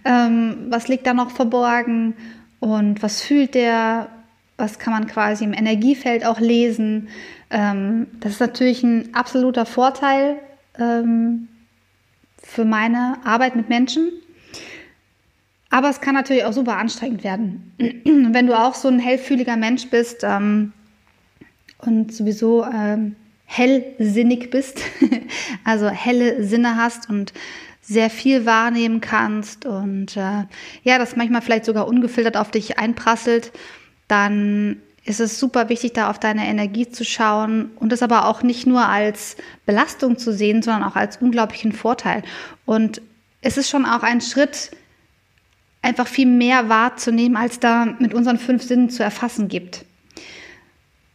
ähm, 0.05 0.67
was 0.71 0.89
liegt 0.89 1.07
da 1.07 1.15
noch 1.15 1.31
verborgen 1.31 2.15
und 2.61 3.03
was 3.03 3.21
fühlt 3.21 3.55
der, 3.55 4.09
was 4.57 4.79
kann 4.79 4.93
man 4.93 5.07
quasi 5.07 5.45
im 5.45 5.53
Energiefeld 5.53 6.25
auch 6.25 6.41
lesen. 6.41 7.09
Ähm, 7.51 8.07
das 8.21 8.33
ist 8.33 8.41
natürlich 8.41 8.83
ein 8.83 9.15
absoluter 9.15 9.67
Vorteil 9.67 10.37
ähm, 10.79 11.49
für 12.43 12.65
meine 12.65 13.19
Arbeit 13.25 13.57
mit 13.57 13.69
Menschen. 13.69 14.11
Aber 15.71 15.91
es 15.91 16.01
kann 16.01 16.15
natürlich 16.15 16.45
auch 16.45 16.55
super 16.55 16.79
anstrengend 16.79 17.25
werden. 17.25 17.75
Wenn 18.33 18.47
du 18.47 18.59
auch 18.59 18.75
so 18.75 18.89
ein 18.89 18.99
hellfühliger 18.99 19.57
Mensch 19.57 19.89
bist 19.91 20.25
ähm, 20.25 20.73
und 21.79 22.13
sowieso 22.13 22.65
ähm, 22.65 23.17
hellsinnig 23.45 24.51
bist, 24.51 24.83
also 25.65 25.89
helle 25.89 26.45
Sinne 26.45 26.77
hast 26.77 27.09
und 27.09 27.33
sehr 27.81 28.11
viel 28.11 28.45
wahrnehmen 28.45 29.01
kannst 29.01 29.65
und 29.65 30.17
äh, 30.17 30.45
ja, 30.83 30.99
das 30.99 31.17
manchmal 31.17 31.41
vielleicht 31.41 31.65
sogar 31.65 31.89
ungefiltert 31.89 32.37
auf 32.37 32.51
dich 32.51 32.79
einprasselt, 32.79 33.51
dann 34.09 34.77
ist 35.09 35.21
es 35.21 35.41
super 35.41 35.71
wichtig, 35.71 35.95
da 35.95 36.11
auf 36.11 36.19
deine 36.19 36.47
Energie 36.47 36.91
zu 36.91 37.03
schauen 37.03 37.71
und 37.77 37.93
es 37.95 38.03
aber 38.03 38.27
auch 38.27 38.43
nicht 38.43 38.67
nur 38.67 38.87
als 38.87 39.39
Belastung 39.65 40.19
zu 40.19 40.35
sehen, 40.35 40.61
sondern 40.61 40.85
auch 40.85 40.97
als 40.97 41.17
unglaublichen 41.17 41.73
Vorteil. 41.73 42.23
Und 42.67 43.01
es 43.41 43.57
ist 43.57 43.71
schon 43.71 43.87
auch 43.87 44.03
ein 44.03 44.21
Schritt, 44.21 44.71
einfach 45.81 46.07
viel 46.07 46.27
mehr 46.27 46.69
wahrzunehmen, 46.69 47.39
als 47.39 47.59
da 47.59 47.87
mit 47.99 48.13
unseren 48.13 48.39
fünf 48.39 48.63
Sinnen 48.63 48.91
zu 48.91 49.03
erfassen 49.03 49.49
gibt. 49.49 49.87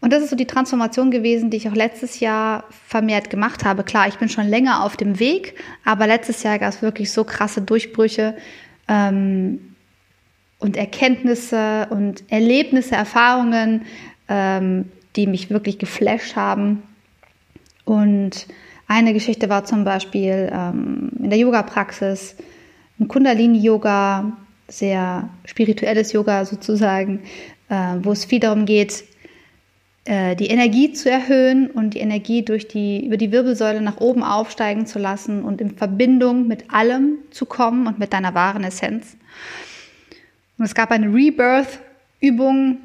Und 0.04 0.12
das 0.12 0.22
ist 0.22 0.32
so 0.32 0.36
die 0.36 0.48
Transformation 0.48 1.12
gewesen, 1.12 1.50
die 1.50 1.56
ich 1.56 1.70
auch 1.70 1.76
letztes 1.76 2.20
Jahr 2.20 2.66
vermehrt 2.70 3.30
gemacht 3.30 3.64
habe. 3.64 3.86
Klar, 3.86 4.10
ich 4.10 4.16
bin 4.16 4.28
schon 4.28 4.50
länger 4.50 4.84
auf 4.84 4.98
dem 4.98 5.18
Weg, 5.18 5.56
aber 5.86 6.08
letztes 6.08 6.44
Jahr 6.44 6.60
gab 6.60 6.74
es 6.74 6.82
wirklich 6.82 7.10
so 7.10 7.24
krasse 7.24 7.62
Durchbrüche 7.62 8.36
ähm, 8.90 9.76
und 10.60 10.76
Erkenntnisse 10.76 11.88
und 11.90 12.30
Erlebnisse, 12.30 12.96
Erfahrungen, 12.96 13.84
ähm, 14.28 14.92
die 15.16 15.26
mich 15.26 15.50
wirklich 15.50 15.80
geflasht 15.80 16.36
haben. 16.36 16.84
Und 17.86 18.48
eine 18.90 19.14
Geschichte 19.14 19.48
war 19.48 19.64
zum 19.64 19.86
Beispiel 19.86 20.52
ähm, 20.52 21.12
in 21.18 21.30
der 21.30 21.40
Yoga-Praxis, 21.40 22.36
ein 23.00 23.08
Kundalini-Yoga, 23.08 24.34
sehr 24.68 25.30
spirituelles 25.46 26.12
Yoga 26.12 26.44
sozusagen, 26.44 27.22
äh, 27.70 27.96
wo 28.02 28.12
es 28.12 28.26
viel 28.26 28.42
darum 28.42 28.66
geht, 28.66 29.06
die 30.06 30.48
Energie 30.48 30.92
zu 30.92 31.10
erhöhen 31.10 31.72
und 31.72 31.94
die 31.94 32.00
Energie 32.00 32.44
durch 32.44 32.68
die, 32.68 33.06
über 33.06 33.16
die 33.16 33.32
Wirbelsäule 33.32 33.80
nach 33.80 33.98
oben 33.98 34.22
aufsteigen 34.22 34.86
zu 34.86 35.00
lassen 35.00 35.44
und 35.44 35.62
in 35.62 35.78
Verbindung 35.78 36.46
mit 36.46 36.74
allem 36.74 37.20
zu 37.32 37.46
kommen 37.46 37.88
und 37.88 38.00
mit 38.00 38.12
deiner 38.12 38.34
wahren 38.34 38.66
Essenz. 38.66 39.16
Und 40.58 40.66
es 40.66 40.76
gab 40.76 40.92
eine 40.92 41.08
Rebirth-Übung, 41.08 42.80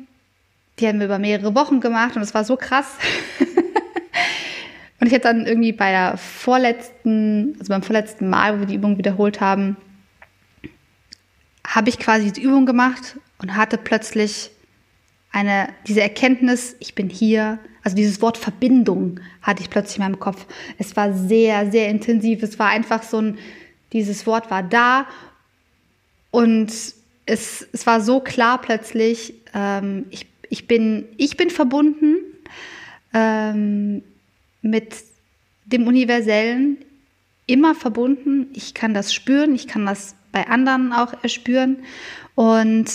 die 0.78 0.86
haben 0.86 1.00
wir 1.00 1.06
über 1.06 1.18
mehrere 1.18 1.56
Wochen 1.56 1.80
gemacht 1.80 2.14
und 2.14 2.22
es 2.22 2.34
war 2.34 2.44
so 2.44 2.56
krass. 2.56 2.86
und 5.00 5.08
ich 5.08 5.12
hatte 5.12 5.24
dann 5.24 5.44
irgendwie 5.44 5.72
bei 5.72 5.90
der 5.90 6.16
vorletzten, 6.16 7.56
also 7.58 7.70
beim 7.70 7.82
vorletzten 7.82 8.30
Mal, 8.30 8.54
wo 8.54 8.60
wir 8.60 8.66
die 8.66 8.76
Übung 8.76 8.96
wiederholt 8.96 9.40
haben, 9.40 9.76
habe 11.66 11.88
ich 11.88 11.98
quasi 11.98 12.32
die 12.32 12.42
Übung 12.42 12.64
gemacht 12.64 13.16
und 13.38 13.56
hatte 13.56 13.76
plötzlich 13.76 14.50
eine, 15.30 15.68
diese 15.86 16.00
Erkenntnis, 16.00 16.76
ich 16.80 16.94
bin 16.94 17.08
hier, 17.08 17.58
also 17.82 17.96
dieses 17.96 18.20
Wort 18.22 18.36
Verbindung 18.38 19.20
hatte 19.42 19.62
ich 19.62 19.70
plötzlich 19.70 19.98
in 19.98 20.04
meinem 20.04 20.18
Kopf. 20.18 20.46
Es 20.78 20.96
war 20.96 21.12
sehr, 21.12 21.70
sehr 21.70 21.88
intensiv. 21.88 22.42
Es 22.42 22.58
war 22.58 22.68
einfach 22.68 23.02
so 23.02 23.18
ein, 23.18 23.38
dieses 23.92 24.26
Wort 24.26 24.50
war 24.50 24.62
da 24.62 25.06
und 26.30 26.70
es, 27.26 27.68
es 27.72 27.86
war 27.86 28.00
so 28.00 28.20
klar 28.20 28.60
plötzlich, 28.60 29.34
ähm, 29.54 30.06
ich, 30.10 30.26
ich, 30.48 30.66
bin, 30.66 31.06
ich 31.16 31.36
bin 31.36 31.50
verbunden 31.50 32.16
ähm, 33.12 34.02
mit 34.62 34.96
dem 35.66 35.86
Universellen, 35.86 36.78
immer 37.46 37.74
verbunden. 37.74 38.48
Ich 38.54 38.74
kann 38.74 38.94
das 38.94 39.12
spüren, 39.12 39.54
ich 39.54 39.66
kann 39.66 39.86
das 39.86 40.14
bei 40.32 40.46
anderen 40.46 40.92
auch 40.92 41.22
erspüren 41.22 41.78
und 42.34 42.86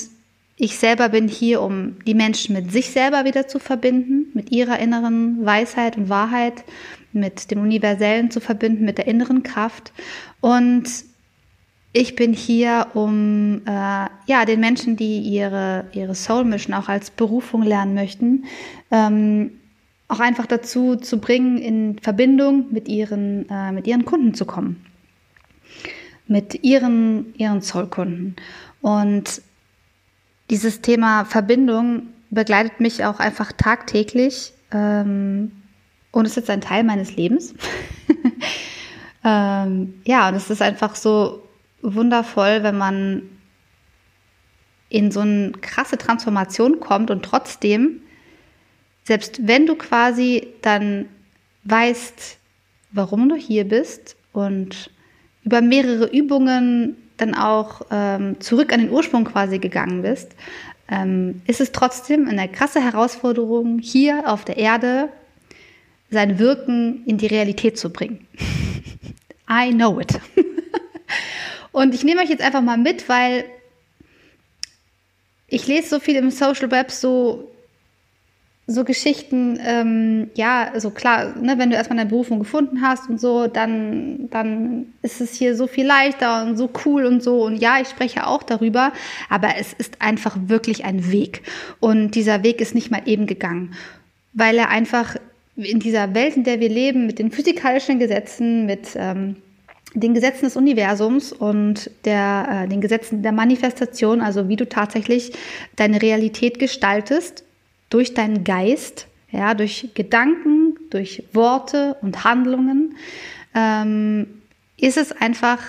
ich 0.63 0.77
selber 0.77 1.09
bin 1.09 1.27
hier, 1.27 1.61
um 1.61 1.97
die 2.07 2.13
Menschen 2.13 2.55
mit 2.55 2.71
sich 2.71 2.91
selber 2.91 3.25
wieder 3.25 3.49
zu 3.49 3.59
verbinden, 3.59 4.27
mit 4.33 4.49
ihrer 4.49 4.79
inneren 4.79 5.45
Weisheit 5.45 5.97
und 5.97 6.07
Wahrheit, 6.07 6.63
mit 7.11 7.51
dem 7.51 7.59
Universellen 7.59 8.31
zu 8.31 8.39
verbinden, 8.39 8.85
mit 8.85 8.97
der 8.97 9.07
inneren 9.07 9.43
Kraft. 9.43 9.91
Und 10.39 10.85
ich 11.91 12.15
bin 12.15 12.31
hier, 12.31 12.87
um 12.93 13.61
äh, 13.65 14.07
ja 14.25 14.45
den 14.47 14.61
Menschen, 14.61 14.95
die 14.95 15.19
ihre 15.19 15.83
ihre 15.91 16.15
Soul 16.15 16.45
Mission 16.45 16.73
auch 16.73 16.87
als 16.87 17.11
Berufung 17.11 17.63
lernen 17.63 17.93
möchten, 17.93 18.45
ähm, 18.89 19.51
auch 20.07 20.21
einfach 20.21 20.45
dazu 20.45 20.95
zu 20.95 21.19
bringen, 21.19 21.57
in 21.57 21.99
Verbindung 21.99 22.67
mit 22.71 22.87
ihren 22.87 23.49
äh, 23.49 23.73
mit 23.73 23.85
ihren 23.85 24.05
Kunden 24.05 24.33
zu 24.33 24.45
kommen, 24.45 24.85
mit 26.25 26.63
ihren 26.63 27.33
ihren 27.35 27.61
Soul 27.61 27.87
Kunden. 27.87 28.37
Und 28.81 29.41
dieses 30.49 30.81
Thema 30.81 31.25
Verbindung 31.25 32.07
begleitet 32.29 32.79
mich 32.79 33.05
auch 33.05 33.19
einfach 33.19 33.51
tagtäglich 33.51 34.53
ähm, 34.71 35.51
und 36.11 36.25
ist 36.25 36.35
jetzt 36.35 36.49
ein 36.49 36.61
Teil 36.61 36.83
meines 36.83 37.15
Lebens. 37.15 37.53
ähm, 39.23 39.93
ja, 40.05 40.29
und 40.29 40.35
es 40.35 40.49
ist 40.49 40.61
einfach 40.61 40.95
so 40.95 41.43
wundervoll, 41.81 42.63
wenn 42.63 42.77
man 42.77 43.23
in 44.89 45.11
so 45.11 45.21
eine 45.21 45.51
krasse 45.61 45.97
Transformation 45.97 46.79
kommt 46.79 47.09
und 47.09 47.23
trotzdem, 47.23 48.01
selbst 49.03 49.47
wenn 49.47 49.65
du 49.65 49.75
quasi 49.75 50.47
dann 50.61 51.05
weißt, 51.63 52.37
warum 52.91 53.27
du 53.27 53.35
hier 53.35 53.67
bist 53.67 54.15
und 54.33 54.91
über 55.43 55.61
mehrere 55.61 56.05
Übungen 56.05 56.95
dann 57.17 57.35
auch 57.35 57.81
ähm, 57.91 58.39
zurück 58.39 58.73
an 58.73 58.79
den 58.79 58.89
Ursprung 58.89 59.25
quasi 59.25 59.59
gegangen 59.59 60.01
bist, 60.01 60.31
ähm, 60.89 61.41
ist 61.47 61.61
es 61.61 61.71
trotzdem 61.71 62.27
eine 62.27 62.49
krasse 62.49 62.81
Herausforderung, 62.81 63.79
hier 63.79 64.31
auf 64.31 64.45
der 64.45 64.57
Erde 64.57 65.09
sein 66.09 66.39
Wirken 66.39 67.03
in 67.05 67.17
die 67.17 67.27
Realität 67.27 67.77
zu 67.77 67.91
bringen. 67.91 68.27
I 69.49 69.71
know 69.71 69.99
it. 69.99 70.19
Und 71.71 71.95
ich 71.95 72.03
nehme 72.03 72.21
euch 72.21 72.29
jetzt 72.29 72.43
einfach 72.43 72.61
mal 72.61 72.77
mit, 72.77 73.09
weil 73.09 73.45
ich 75.47 75.67
lese 75.67 75.89
so 75.89 75.99
viel 75.99 76.15
im 76.15 76.31
Social 76.31 76.71
Web, 76.71 76.91
so 76.91 77.51
so 78.65 78.85
Geschichten, 78.85 79.59
ähm, 79.61 80.29
ja, 80.35 80.71
also 80.73 80.89
klar, 80.89 81.35
ne, 81.37 81.57
wenn 81.57 81.69
du 81.69 81.75
erstmal 81.75 81.97
deine 81.97 82.09
Berufung 82.09 82.39
gefunden 82.39 82.81
hast 82.81 83.09
und 83.09 83.19
so, 83.19 83.47
dann, 83.47 84.29
dann 84.29 84.93
ist 85.01 85.19
es 85.19 85.33
hier 85.33 85.57
so 85.57 85.67
viel 85.67 85.85
leichter 85.85 86.45
und 86.45 86.55
so 86.55 86.69
cool 86.85 87.05
und 87.05 87.21
so. 87.21 87.43
Und 87.43 87.57
ja, 87.57 87.79
ich 87.81 87.89
spreche 87.89 88.25
auch 88.25 88.41
darüber, 88.41 88.93
aber 89.29 89.49
es 89.59 89.73
ist 89.73 90.01
einfach 90.01 90.37
wirklich 90.45 90.85
ein 90.85 91.11
Weg. 91.11 91.41
Und 91.81 92.11
dieser 92.11 92.43
Weg 92.43 92.61
ist 92.61 92.73
nicht 92.73 92.89
mal 92.89 93.01
eben 93.05 93.27
gegangen, 93.27 93.73
weil 94.31 94.57
er 94.57 94.69
einfach 94.69 95.17
in 95.57 95.79
dieser 95.79 96.15
Welt, 96.15 96.37
in 96.37 96.45
der 96.45 96.61
wir 96.61 96.69
leben, 96.69 97.05
mit 97.05 97.19
den 97.19 97.31
physikalischen 97.31 97.99
Gesetzen, 97.99 98.65
mit 98.65 98.95
ähm, 98.95 99.35
den 99.93 100.13
Gesetzen 100.13 100.45
des 100.45 100.55
Universums 100.55 101.33
und 101.33 101.91
der, 102.05 102.63
äh, 102.63 102.67
den 102.69 102.79
Gesetzen 102.79 103.23
der 103.23 103.33
Manifestation, 103.33 104.21
also 104.21 104.47
wie 104.47 104.55
du 104.55 104.67
tatsächlich 104.67 105.33
deine 105.75 106.01
Realität 106.01 106.59
gestaltest, 106.59 107.43
durch 107.93 108.15
deinen 108.15 108.43
Geist, 108.43 109.07
ja, 109.31 109.53
durch 109.53 109.89
Gedanken, 109.93 110.75
durch 110.89 111.23
Worte 111.31 111.95
und 112.01 112.23
Handlungen, 112.23 112.97
ähm, 113.53 114.41
ist 114.77 114.97
es 114.97 115.11
einfach 115.11 115.59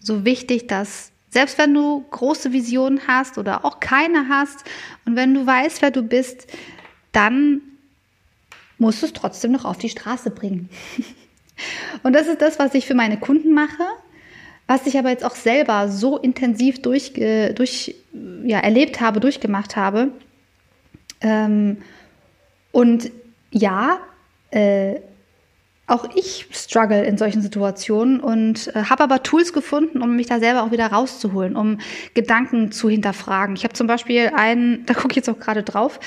so 0.00 0.24
wichtig, 0.24 0.68
dass 0.68 1.10
selbst 1.28 1.58
wenn 1.58 1.74
du 1.74 2.04
große 2.08 2.52
Visionen 2.52 3.00
hast 3.08 3.36
oder 3.36 3.64
auch 3.64 3.80
keine 3.80 4.28
hast 4.28 4.64
und 5.06 5.16
wenn 5.16 5.34
du 5.34 5.44
weißt, 5.44 5.82
wer 5.82 5.90
du 5.90 6.02
bist, 6.02 6.46
dann 7.10 7.62
musst 8.78 9.02
du 9.02 9.06
es 9.06 9.12
trotzdem 9.12 9.50
noch 9.50 9.64
auf 9.64 9.76
die 9.76 9.88
Straße 9.88 10.30
bringen. 10.30 10.70
und 12.04 12.12
das 12.12 12.28
ist 12.28 12.40
das, 12.42 12.60
was 12.60 12.74
ich 12.74 12.86
für 12.86 12.94
meine 12.94 13.18
Kunden 13.18 13.52
mache, 13.52 13.82
was 14.68 14.86
ich 14.86 14.98
aber 14.98 15.10
jetzt 15.10 15.24
auch 15.24 15.34
selber 15.34 15.88
so 15.88 16.16
intensiv 16.16 16.80
durch, 16.80 17.14
durch 17.14 17.96
ja, 18.44 18.60
erlebt 18.60 19.00
habe, 19.00 19.18
durchgemacht 19.18 19.74
habe 19.74 20.12
ähm, 21.20 21.78
und 22.72 23.10
ja, 23.50 23.98
äh, 24.50 24.96
auch 25.86 26.08
ich 26.14 26.46
struggle 26.52 27.04
in 27.04 27.16
solchen 27.16 27.42
Situationen 27.42 28.20
und 28.20 28.74
äh, 28.74 28.84
habe 28.84 29.04
aber 29.04 29.22
Tools 29.22 29.52
gefunden, 29.52 30.02
um 30.02 30.16
mich 30.16 30.26
da 30.26 30.40
selber 30.40 30.64
auch 30.64 30.72
wieder 30.72 30.88
rauszuholen, 30.88 31.54
um 31.54 31.78
Gedanken 32.14 32.72
zu 32.72 32.88
hinterfragen. 32.88 33.54
Ich 33.54 33.62
habe 33.62 33.74
zum 33.74 33.86
Beispiel 33.86 34.32
einen, 34.34 34.84
da 34.86 34.94
gucke 34.94 35.10
ich 35.10 35.16
jetzt 35.16 35.28
auch 35.28 35.38
gerade 35.38 35.62
drauf, 35.62 36.00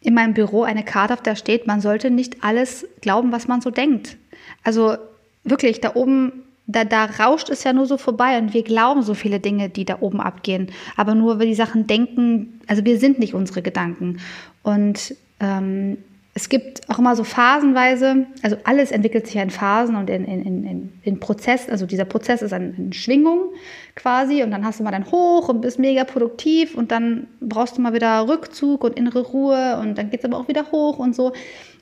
in 0.00 0.14
meinem 0.14 0.32
Büro 0.32 0.62
eine 0.62 0.84
Karte, 0.84 1.12
auf 1.12 1.22
der 1.22 1.36
steht, 1.36 1.66
man 1.66 1.80
sollte 1.80 2.10
nicht 2.10 2.42
alles 2.42 2.86
glauben, 3.00 3.32
was 3.32 3.48
man 3.48 3.60
so 3.60 3.70
denkt. 3.70 4.16
Also 4.62 4.96
wirklich, 5.44 5.80
da 5.80 5.94
oben, 5.94 6.44
da, 6.72 6.84
da 6.84 7.04
rauscht 7.06 7.50
es 7.50 7.64
ja 7.64 7.72
nur 7.72 7.86
so 7.86 7.96
vorbei 7.96 8.38
und 8.38 8.54
wir 8.54 8.62
glauben 8.62 9.02
so 9.02 9.14
viele 9.14 9.40
Dinge, 9.40 9.68
die 9.68 9.84
da 9.84 9.98
oben 10.00 10.20
abgehen. 10.20 10.70
Aber 10.96 11.14
nur, 11.14 11.38
weil 11.38 11.46
die 11.46 11.54
Sachen 11.54 11.86
denken, 11.86 12.60
also 12.66 12.84
wir 12.84 12.98
sind 12.98 13.18
nicht 13.18 13.34
unsere 13.34 13.62
Gedanken. 13.62 14.18
Und 14.62 15.14
ähm, 15.40 15.98
es 16.32 16.48
gibt 16.48 16.88
auch 16.88 16.98
immer 16.98 17.16
so 17.16 17.24
phasenweise, 17.24 18.26
also 18.42 18.56
alles 18.64 18.92
entwickelt 18.92 19.26
sich 19.26 19.34
ja 19.34 19.42
in 19.42 19.50
Phasen 19.50 19.96
und 19.96 20.08
in, 20.08 20.24
in, 20.24 20.64
in, 20.64 20.92
in 21.02 21.20
Prozess, 21.20 21.68
also 21.68 21.86
dieser 21.86 22.04
Prozess 22.04 22.40
ist 22.40 22.52
eine, 22.52 22.72
Schwingung 22.92 23.50
quasi 23.96 24.44
und 24.44 24.52
dann 24.52 24.64
hast 24.64 24.78
du 24.78 24.84
mal 24.84 24.92
dein 24.92 25.10
Hoch 25.10 25.48
und 25.48 25.60
bist 25.60 25.80
mega 25.80 26.04
produktiv 26.04 26.76
und 26.76 26.92
dann 26.92 27.26
brauchst 27.40 27.76
du 27.76 27.82
mal 27.82 27.94
wieder 27.94 28.28
Rückzug 28.28 28.84
und 28.84 28.96
innere 28.96 29.22
Ruhe 29.22 29.78
und 29.80 29.98
dann 29.98 30.10
geht 30.10 30.20
es 30.20 30.24
aber 30.24 30.38
auch 30.38 30.46
wieder 30.46 30.70
hoch 30.70 30.98
und 30.98 31.16
so. 31.16 31.32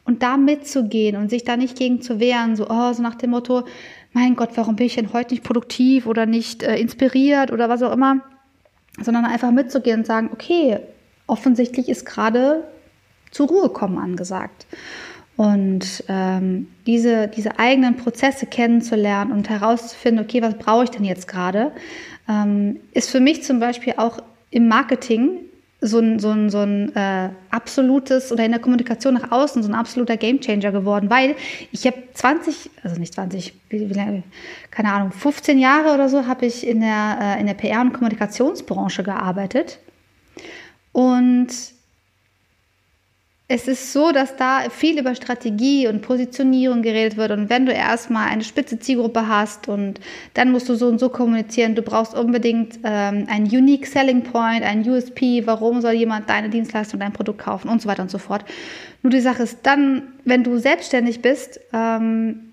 Und 0.05 0.23
da 0.23 0.39
mitzugehen 0.39 1.17
und 1.17 1.29
sich 1.29 1.45
da 1.45 1.59
nicht 1.59 1.77
gegen 1.77 2.01
zu 2.01 2.19
wehren, 2.19 2.57
so, 2.57 2.67
oh, 2.71 2.93
so 2.95 3.03
nach 3.03 3.17
dem 3.17 3.31
Motto, 3.31 3.65
mein 4.13 4.37
Gott, 4.37 4.51
warum 4.55 4.77
bin 4.77 4.87
ich 4.87 4.95
denn 4.95 5.13
heute 5.13 5.35
nicht 5.35 5.45
produktiv 5.45 6.07
oder 6.07 6.27
nicht 6.27 6.63
äh, 6.63 6.77
inspiriert 6.77 7.53
oder 7.53 7.69
was 7.69 7.83
auch 7.83 7.93
immer, 7.93 8.21
sondern 9.01 9.25
einfach 9.25 9.51
mitzugehen 9.51 10.01
und 10.01 10.07
sagen, 10.07 10.31
okay, 10.33 10.79
offensichtlich 11.27 11.89
ist 11.89 12.07
gerade 12.07 12.65
zur 13.31 13.49
Ruhe 13.49 13.69
kommen 13.69 13.99
angesagt. 13.99 14.67
Und 15.37 16.03
ähm, 16.09 16.67
diese, 16.87 17.29
diese 17.29 17.61
eigenen 17.61 17.97
Prozesse 17.97 18.47
kennenzulernen 18.47 19.31
und 19.31 19.49
herauszufinden, 19.49 20.25
okay, 20.25 20.43
was 20.43 20.55
brauche 20.59 20.85
ich 20.85 20.91
denn 20.91 21.05
jetzt 21.05 21.29
gerade, 21.29 21.71
ähm, 22.29 22.81
ist 22.93 23.11
für 23.11 23.21
mich 23.21 23.45
zum 23.45 23.61
Beispiel 23.61 23.95
auch 23.99 24.19
im 24.51 24.67
Marketing 24.67 25.39
so 25.81 26.01
ein, 26.01 26.19
so 26.19 26.31
ein, 26.31 26.51
so 26.51 26.59
ein 26.59 26.95
äh, 26.97 27.31
absolutes 27.51 28.33
oder 28.33 28.45
in 28.45 28.51
der 28.51 28.61
Kommunikation 28.61 29.15
nach 29.15 29.31
außen 29.31 29.63
so 29.63 29.69
ein 29.69 29.75
absoluter 29.77 30.17
Gamechanger 30.17 30.73
geworden, 30.73 31.09
weil 31.09 31.37
ich 31.71 31.87
habe 31.87 31.97
20, 32.15 32.71
also 32.83 32.99
nicht 32.99 33.15
20, 33.15 33.55
wie, 33.69 33.89
wie 33.89 33.95
lange, 33.95 34.25
keine 34.71 34.93
Ahnung, 34.93 35.13
15 35.13 35.59
Jahre 35.59 35.95
oder 35.95 36.09
so 36.09 36.27
habe 36.27 36.47
ich 36.47 36.67
in 36.67 36.81
der, 36.81 37.19
äh, 37.21 37.41
in 37.41 37.47
der 37.47 37.55
PR- 37.55 37.83
und 37.83 37.93
Kommunikationsbranche 37.93 39.05
gearbeitet. 39.05 39.79
Und 40.93 41.49
es 43.51 43.67
ist 43.67 43.95
so, 43.95 44.13
dass 44.13 44.37
da 44.37 44.69
viel 44.69 44.99
über 44.99 45.15
Strategie 45.15 45.89
und 45.89 46.03
Positionierung 46.03 46.83
geredet 46.83 47.17
wird. 47.17 47.31
Und 47.31 47.49
wenn 47.49 47.65
du 47.65 47.73
erstmal 47.73 48.29
eine 48.29 48.45
spitze 48.45 48.79
Zielgruppe 48.79 49.27
hast 49.27 49.69
und 49.69 50.01
dann 50.35 50.53
musst 50.53 50.69
du 50.69 50.75
so 50.75 50.87
und 50.87 51.01
so 51.01 51.09
kommunizieren, 51.09 51.75
du 51.75 51.81
brauchst 51.81 52.15
unbedingt 52.15 52.79
ähm, 52.85 53.27
einen 53.27 53.47
Unique 53.47 53.87
Selling 53.87 54.23
Point, 54.23 54.63
einen 54.63 54.87
USP, 54.87 55.47
warum 55.47 55.81
soll 55.81 55.93
jemand 55.93 56.29
deine 56.29 56.51
Dienstleistung, 56.51 57.01
dein 57.01 57.15
Produkt 57.15 57.39
kaufen 57.39 57.71
und 57.71 57.81
so 57.81 57.89
weiter 57.89 58.03
und 58.03 58.11
so 58.11 58.19
fort. 58.19 58.45
Nur 59.03 59.13
die 59.13 59.21
Sache 59.21 59.45
ist 59.45 59.61
dann, 59.63 60.03
wenn 60.27 60.45
du 60.45 60.59
selbstständig 60.59 61.23
bist, 61.23 61.59
ähm, 61.73 62.53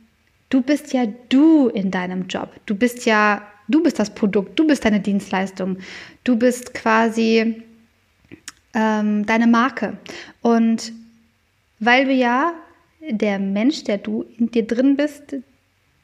du 0.50 0.62
bist 0.62 0.94
ja 0.94 1.08
du 1.28 1.68
in 1.68 1.92
deinem 1.92 2.28
Job. 2.28 2.52
Du 2.68 2.74
bist 2.74 3.06
ja, 3.06 3.42
du 3.68 3.84
bist 3.84 4.00
das 4.00 4.12
Produkt, 4.12 4.58
du 4.58 4.66
bist 4.66 4.86
deine 4.86 5.02
Dienstleistung. 5.02 5.78
Du 6.24 6.38
bist 6.38 6.74
quasi 6.74 7.65
ähm, 8.76 9.26
deine 9.26 9.48
Marke. 9.48 9.98
Und 10.42 10.94
weil 11.80 12.06
du 12.06 12.12
ja 12.12 12.54
der 13.10 13.40
Mensch, 13.40 13.84
der 13.84 13.98
du 13.98 14.26
in 14.38 14.52
dir 14.52 14.68
drin 14.68 14.98
bist, 14.98 15.36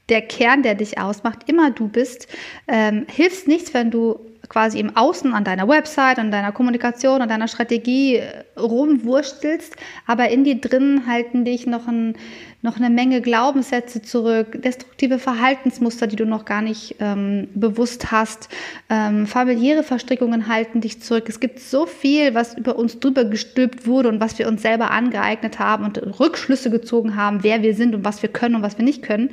der 0.09 0.21
Kern, 0.21 0.63
der 0.63 0.75
dich 0.75 0.97
ausmacht, 0.97 1.47
immer 1.47 1.71
du 1.71 1.87
bist, 1.87 2.27
ähm, 2.67 3.05
hilft 3.09 3.47
nichts, 3.47 3.73
wenn 3.73 3.91
du 3.91 4.19
quasi 4.51 4.79
im 4.79 4.97
Außen 4.97 5.33
an 5.33 5.45
deiner 5.45 5.69
Website, 5.69 6.19
an 6.19 6.29
deiner 6.29 6.51
Kommunikation, 6.51 7.21
an 7.21 7.29
deiner 7.29 7.47
Strategie 7.47 8.17
äh, 8.17 8.43
rumwurstelst, 8.59 9.77
aber 10.05 10.27
in 10.27 10.43
dir 10.43 10.59
drin 10.59 11.03
halten 11.07 11.45
dich 11.45 11.67
noch, 11.67 11.87
ein, 11.87 12.17
noch 12.61 12.75
eine 12.75 12.89
Menge 12.89 13.21
Glaubenssätze 13.21 14.01
zurück, 14.01 14.61
destruktive 14.61 15.19
Verhaltensmuster, 15.19 16.05
die 16.05 16.17
du 16.17 16.25
noch 16.25 16.43
gar 16.43 16.61
nicht 16.61 16.97
ähm, 16.99 17.47
bewusst 17.55 18.11
hast, 18.11 18.49
ähm, 18.89 19.25
familiäre 19.25 19.83
Verstrickungen 19.83 20.49
halten 20.49 20.81
dich 20.81 21.01
zurück. 21.01 21.29
Es 21.29 21.39
gibt 21.39 21.61
so 21.61 21.85
viel, 21.85 22.35
was 22.35 22.57
über 22.57 22.75
uns 22.75 22.99
drüber 22.99 23.23
gestülpt 23.23 23.87
wurde 23.87 24.09
und 24.09 24.19
was 24.19 24.37
wir 24.37 24.49
uns 24.49 24.63
selber 24.63 24.91
angeeignet 24.91 25.59
haben 25.59 25.85
und 25.85 25.97
Rückschlüsse 26.19 26.69
gezogen 26.69 27.15
haben, 27.15 27.41
wer 27.43 27.61
wir 27.61 27.73
sind 27.73 27.95
und 27.95 28.03
was 28.03 28.21
wir 28.21 28.27
können 28.29 28.55
und 28.55 28.63
was 28.63 28.77
wir 28.77 28.83
nicht 28.83 29.01
können. 29.01 29.29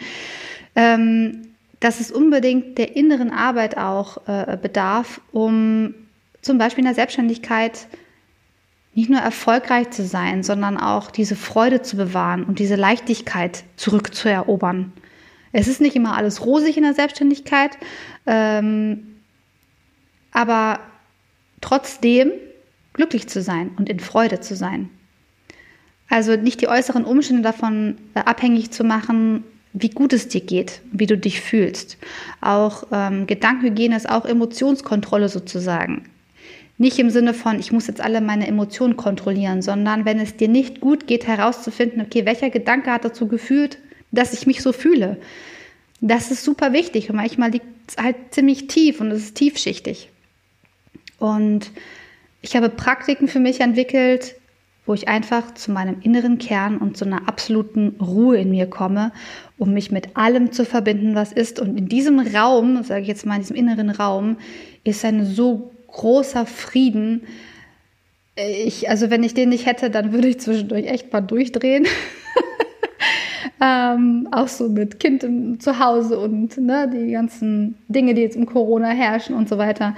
Ähm, 0.77 1.48
dass 1.81 2.01
es 2.01 2.11
unbedingt 2.11 2.79
der 2.79 2.97
inneren 2.97 3.31
Arbeit 3.31 3.77
auch 3.77 4.27
äh, 4.27 4.57
bedarf, 4.61 5.21
um 5.33 5.95
zum 6.43 6.59
Beispiel 6.59 6.83
in 6.83 6.87
der 6.87 6.95
Selbstständigkeit 6.95 7.87
nicht 8.95 9.11
nur 9.11 9.21
erfolgreich 9.21 9.91
zu 9.91 10.05
sein, 10.05 10.43
sondern 10.43 10.77
auch 10.77 11.11
diese 11.11 11.37
Freude 11.37 11.83
zu 11.83 11.97
bewahren 11.97 12.45
und 12.45 12.59
diese 12.59 12.75
Leichtigkeit 12.75 13.63
zurückzuerobern. 13.77 14.93
Es 15.53 15.69
ist 15.69 15.81
nicht 15.81 15.95
immer 15.95 16.17
alles 16.17 16.45
rosig 16.45 16.77
in 16.77 16.83
der 16.83 16.95
Selbstständigkeit, 16.95 17.79
ähm, 18.27 19.17
aber 20.33 20.81
trotzdem 21.61 22.33
glücklich 22.93 23.29
zu 23.29 23.41
sein 23.41 23.71
und 23.77 23.89
in 23.89 24.01
Freude 24.01 24.41
zu 24.41 24.57
sein. 24.57 24.91
Also 26.09 26.37
nicht 26.37 26.61
die 26.61 26.69
äußeren 26.69 27.05
Umstände 27.05 27.43
davon 27.43 27.99
äh, 28.15 28.21
abhängig 28.21 28.73
zu 28.73 28.83
machen, 28.83 29.45
wie 29.73 29.91
gut 29.91 30.13
es 30.13 30.29
dir 30.29 30.41
geht, 30.41 30.81
wie 30.93 31.07
du 31.07 31.17
dich 31.17 31.41
fühlst. 31.41 31.99
Auch 32.41 32.85
ähm, 32.93 33.27
Gedankenhygiene 33.27 33.97
ist 33.97 34.09
auch 34.09 34.25
Emotionskontrolle 34.25 35.29
sozusagen. 35.29 36.05
Nicht 36.79 36.99
im 36.99 37.11
Sinne 37.11 37.35
von, 37.35 37.59
ich 37.59 37.73
muss 37.73 37.89
jetzt 37.89 38.01
alle 38.01 38.21
meine 38.21 38.47
Emotionen 38.47 38.97
kontrollieren, 38.97 39.63
sondern 39.63 40.05
wenn 40.05 40.21
es 40.21 40.37
dir 40.37 40.49
nicht 40.49 40.81
gut 40.81 41.09
geht, 41.09 41.27
herauszufinden, 41.27 42.01
okay, 42.01 42.25
welcher 42.25 42.51
Gedanke 42.51 42.93
hat 42.93 43.05
dazu 43.05 43.27
geführt, 43.27 43.79
dass 44.13 44.33
ich 44.33 44.47
mich 44.47 44.63
so 44.63 44.73
fühle. 44.73 45.19
Das 46.01 46.31
ist 46.31 46.45
super 46.45 46.73
wichtig 46.73 47.11
und 47.11 47.17
manchmal 47.17 47.51
liegt 47.51 47.67
es 47.89 47.97
halt 47.97 48.17
ziemlich 48.31 48.69
tief 48.69 49.01
und 49.01 49.11
es 49.11 49.25
ist 49.25 49.35
tiefschichtig. 49.35 50.11
Und 51.19 51.73
ich 52.43 52.55
habe 52.55 52.69
Praktiken 52.69 53.27
für 53.27 53.41
mich 53.41 53.61
entwickelt, 53.61 54.37
wo 54.89 54.95
ich 54.95 55.07
einfach 55.07 55.53
zu 55.53 55.71
meinem 55.71 55.99
inneren 56.01 56.39
Kern 56.39 56.79
und 56.79 56.97
zu 56.97 57.05
einer 57.05 57.29
absoluten 57.29 57.97
Ruhe 58.01 58.39
in 58.39 58.51
mir 58.51 58.67
komme, 58.67 59.13
um 59.59 59.75
mich 59.75 59.91
mit 59.91 60.17
allem 60.17 60.51
zu 60.51 60.65
verbinden, 60.65 61.15
was 61.15 61.31
ist. 61.31 61.61
Und 61.61 61.77
in 61.77 61.89
diesem 61.89 62.19
Raum, 62.19 62.83
sage 62.83 63.03
ich 63.03 63.09
jetzt 63.09 63.27
mal, 63.27 63.35
in 63.35 63.43
diesem 63.43 63.57
inneren 63.57 63.91
Raum, 63.91 64.39
ist 64.85 65.05
ein 65.05 65.27
so 65.27 65.73
großer 65.89 66.47
Frieden. 66.47 67.25
Ich, 68.37 68.89
also 68.89 69.11
wenn 69.11 69.23
ich 69.23 69.35
den 69.35 69.51
nicht 69.51 69.67
hätte, 69.67 69.91
dann 69.91 70.13
würde 70.13 70.29
ich 70.29 70.41
zwischendurch 70.41 70.87
echt 70.87 71.13
mal 71.13 71.21
durchdrehen. 71.21 71.87
ähm, 73.61 74.29
auch 74.33 74.49
so 74.49 74.71
mit 74.71 75.01
Kind 75.01 75.63
zu 75.63 75.79
Hause 75.79 76.19
und 76.19 76.57
ne, 76.57 76.91
die 76.91 77.13
ganzen 77.13 77.77
Dinge, 77.89 78.15
die 78.15 78.23
jetzt 78.23 78.37
im 78.37 78.47
Corona 78.47 78.89
herrschen 78.89 79.37
und 79.37 79.51
so 79.51 79.59
weiter. 79.59 79.95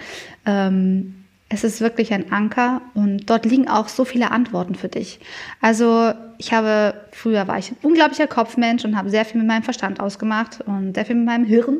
Ähm, 0.46 1.19
es 1.52 1.64
ist 1.64 1.80
wirklich 1.80 2.14
ein 2.14 2.30
Anker 2.32 2.80
und 2.94 3.28
dort 3.28 3.44
liegen 3.44 3.68
auch 3.68 3.88
so 3.88 4.04
viele 4.04 4.30
Antworten 4.30 4.76
für 4.76 4.88
dich. 4.88 5.18
Also 5.60 6.12
ich 6.38 6.52
habe, 6.52 6.94
früher 7.10 7.48
war 7.48 7.58
ich 7.58 7.72
ein 7.72 7.76
unglaublicher 7.82 8.28
Kopfmensch 8.28 8.84
und 8.84 8.96
habe 8.96 9.10
sehr 9.10 9.24
viel 9.24 9.40
mit 9.40 9.48
meinem 9.48 9.64
Verstand 9.64 9.98
ausgemacht 9.98 10.60
und 10.60 10.94
sehr 10.94 11.04
viel 11.04 11.16
mit 11.16 11.26
meinem 11.26 11.44
Hirn. 11.44 11.78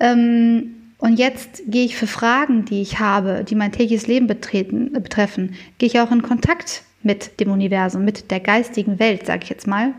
Ähm, 0.00 0.74
und 0.98 1.18
jetzt 1.18 1.62
gehe 1.68 1.84
ich 1.84 1.96
für 1.96 2.08
Fragen, 2.08 2.64
die 2.64 2.82
ich 2.82 2.98
habe, 2.98 3.44
die 3.44 3.54
mein 3.54 3.70
tägliches 3.70 4.08
Leben 4.08 4.26
betreten, 4.26 4.92
betreffen, 4.92 5.54
gehe 5.78 5.86
ich 5.86 6.00
auch 6.00 6.10
in 6.10 6.22
Kontakt 6.22 6.82
mit 7.04 7.38
dem 7.38 7.52
Universum, 7.52 8.04
mit 8.04 8.32
der 8.32 8.40
geistigen 8.40 8.98
Welt, 8.98 9.24
sage 9.24 9.44
ich 9.44 9.50
jetzt 9.50 9.68
mal. 9.68 9.94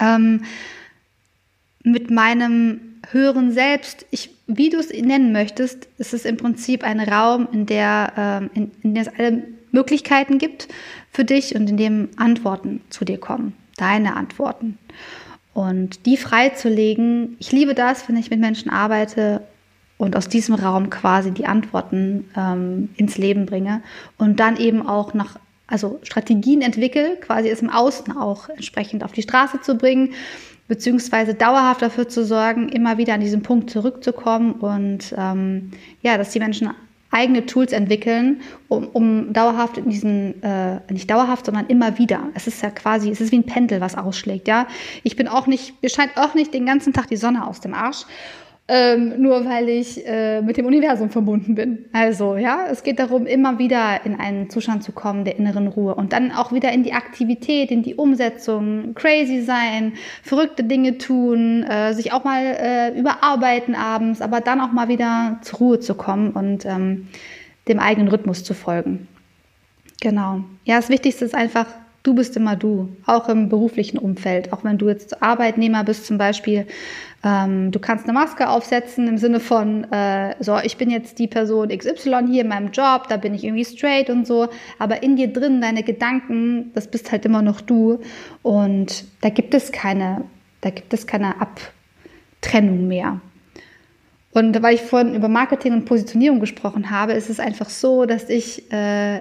Ähm, 0.00 0.44
mit 1.84 2.10
meinem 2.10 2.80
höheren 3.10 3.52
Selbst, 3.52 4.06
ich, 4.10 4.30
wie 4.56 4.70
du 4.70 4.78
es 4.78 4.90
nennen 4.90 5.32
möchtest, 5.32 5.88
ist 5.98 6.14
es 6.14 6.24
im 6.24 6.36
Prinzip 6.36 6.84
ein 6.84 7.00
Raum, 7.00 7.48
in 7.52 7.66
der, 7.66 8.12
ähm, 8.16 8.50
in, 8.54 8.70
in 8.82 8.94
dem 8.94 9.02
es 9.02 9.08
alle 9.08 9.42
Möglichkeiten 9.72 10.38
gibt 10.38 10.68
für 11.10 11.24
dich 11.24 11.54
und 11.54 11.70
in 11.70 11.76
dem 11.76 12.08
Antworten 12.16 12.80
zu 12.90 13.04
dir 13.04 13.18
kommen, 13.18 13.54
deine 13.76 14.16
Antworten. 14.16 14.78
Und 15.52 16.06
die 16.06 16.16
freizulegen, 16.16 17.36
ich 17.38 17.52
liebe 17.52 17.74
das, 17.74 18.08
wenn 18.08 18.16
ich 18.16 18.30
mit 18.30 18.40
Menschen 18.40 18.70
arbeite 18.70 19.42
und 19.98 20.16
aus 20.16 20.28
diesem 20.28 20.54
Raum 20.54 20.90
quasi 20.90 21.32
die 21.32 21.46
Antworten 21.46 22.28
ähm, 22.36 22.88
ins 22.96 23.18
Leben 23.18 23.46
bringe 23.46 23.82
und 24.16 24.40
dann 24.40 24.56
eben 24.56 24.86
auch 24.86 25.14
nach 25.14 25.38
also 25.66 26.00
Strategien 26.02 26.62
entwickle, 26.62 27.16
quasi 27.20 27.48
es 27.48 27.62
im 27.62 27.70
Außen 27.70 28.16
auch 28.16 28.48
entsprechend 28.48 29.04
auf 29.04 29.12
die 29.12 29.22
Straße 29.22 29.60
zu 29.60 29.76
bringen 29.76 30.14
beziehungsweise 30.70 31.34
dauerhaft 31.34 31.82
dafür 31.82 32.08
zu 32.08 32.24
sorgen, 32.24 32.68
immer 32.68 32.96
wieder 32.96 33.14
an 33.14 33.20
diesen 33.20 33.42
Punkt 33.42 33.70
zurückzukommen 33.70 34.52
und 34.52 35.12
ähm, 35.18 35.72
ja, 36.00 36.16
dass 36.16 36.30
die 36.30 36.38
Menschen 36.38 36.70
eigene 37.10 37.44
Tools 37.44 37.72
entwickeln, 37.72 38.40
um, 38.68 38.86
um 38.86 39.32
dauerhaft 39.32 39.78
in 39.78 39.90
diesen, 39.90 40.40
äh, 40.44 40.78
nicht 40.88 41.10
dauerhaft, 41.10 41.46
sondern 41.46 41.66
immer 41.66 41.98
wieder. 41.98 42.28
Es 42.34 42.46
ist 42.46 42.62
ja 42.62 42.70
quasi, 42.70 43.10
es 43.10 43.20
ist 43.20 43.32
wie 43.32 43.38
ein 43.38 43.46
Pendel, 43.46 43.80
was 43.80 43.96
ausschlägt, 43.96 44.46
ja. 44.46 44.68
Ich 45.02 45.16
bin 45.16 45.26
auch 45.26 45.48
nicht, 45.48 45.82
mir 45.82 45.88
scheint 45.88 46.16
auch 46.16 46.34
nicht 46.34 46.54
den 46.54 46.66
ganzen 46.66 46.92
Tag 46.92 47.08
die 47.08 47.16
Sonne 47.16 47.48
aus 47.48 47.60
dem 47.60 47.74
Arsch 47.74 48.04
ähm, 48.72 49.20
nur 49.20 49.44
weil 49.46 49.68
ich 49.68 50.06
äh, 50.06 50.40
mit 50.42 50.56
dem 50.56 50.64
Universum 50.64 51.10
verbunden 51.10 51.56
bin. 51.56 51.86
Also 51.92 52.36
ja, 52.36 52.66
es 52.70 52.84
geht 52.84 53.00
darum, 53.00 53.26
immer 53.26 53.58
wieder 53.58 54.04
in 54.04 54.14
einen 54.20 54.48
Zustand 54.48 54.84
zu 54.84 54.92
kommen 54.92 55.24
der 55.24 55.36
inneren 55.40 55.66
Ruhe 55.66 55.96
und 55.96 56.12
dann 56.12 56.30
auch 56.30 56.52
wieder 56.52 56.70
in 56.70 56.84
die 56.84 56.92
Aktivität, 56.92 57.72
in 57.72 57.82
die 57.82 57.96
Umsetzung, 57.96 58.94
crazy 58.94 59.40
sein, 59.40 59.94
verrückte 60.22 60.62
Dinge 60.62 60.98
tun, 60.98 61.64
äh, 61.64 61.94
sich 61.94 62.12
auch 62.12 62.22
mal 62.22 62.44
äh, 62.44 62.96
überarbeiten 62.96 63.74
abends, 63.74 64.22
aber 64.22 64.40
dann 64.40 64.60
auch 64.60 64.70
mal 64.70 64.86
wieder 64.86 65.40
zur 65.42 65.58
Ruhe 65.58 65.80
zu 65.80 65.96
kommen 65.96 66.30
und 66.30 66.64
ähm, 66.64 67.08
dem 67.66 67.80
eigenen 67.80 68.06
Rhythmus 68.06 68.44
zu 68.44 68.54
folgen. 68.54 69.08
Genau. 70.00 70.44
Ja, 70.64 70.76
das 70.76 70.90
Wichtigste 70.90 71.24
ist 71.24 71.34
einfach 71.34 71.66
Du 72.02 72.14
bist 72.14 72.34
immer 72.36 72.56
du, 72.56 72.88
auch 73.04 73.28
im 73.28 73.50
beruflichen 73.50 73.98
Umfeld. 73.98 74.54
Auch 74.54 74.64
wenn 74.64 74.78
du 74.78 74.88
jetzt 74.88 75.22
Arbeitnehmer 75.22 75.84
bist 75.84 76.06
zum 76.06 76.16
Beispiel, 76.16 76.66
ähm, 77.22 77.70
du 77.70 77.78
kannst 77.78 78.04
eine 78.04 78.14
Maske 78.14 78.48
aufsetzen 78.48 79.06
im 79.06 79.18
Sinne 79.18 79.38
von, 79.38 79.84
äh, 79.92 80.34
so, 80.40 80.58
ich 80.62 80.78
bin 80.78 80.88
jetzt 80.88 81.18
die 81.18 81.26
Person 81.26 81.68
XY 81.68 82.26
hier 82.30 82.42
in 82.42 82.48
meinem 82.48 82.70
Job, 82.70 83.08
da 83.10 83.18
bin 83.18 83.34
ich 83.34 83.44
irgendwie 83.44 83.66
straight 83.66 84.08
und 84.08 84.26
so. 84.26 84.48
Aber 84.78 85.02
in 85.02 85.16
dir 85.16 85.30
drin, 85.30 85.60
deine 85.60 85.82
Gedanken, 85.82 86.70
das 86.74 86.88
bist 86.88 87.12
halt 87.12 87.26
immer 87.26 87.42
noch 87.42 87.60
du. 87.60 88.00
Und 88.42 89.04
da 89.20 89.28
gibt 89.28 89.52
es 89.52 89.70
keine, 89.70 90.24
da 90.62 90.70
gibt 90.70 90.94
es 90.94 91.06
keine 91.06 91.34
Abtrennung 91.38 92.88
mehr. 92.88 93.20
Und 94.32 94.62
weil 94.62 94.76
ich 94.76 94.82
vorhin 94.82 95.14
über 95.14 95.28
Marketing 95.28 95.74
und 95.74 95.84
Positionierung 95.84 96.40
gesprochen 96.40 96.90
habe, 96.90 97.12
ist 97.12 97.28
es 97.28 97.40
einfach 97.40 97.68
so, 97.68 98.06
dass 98.06 98.30
ich 98.30 98.72
äh, 98.72 99.20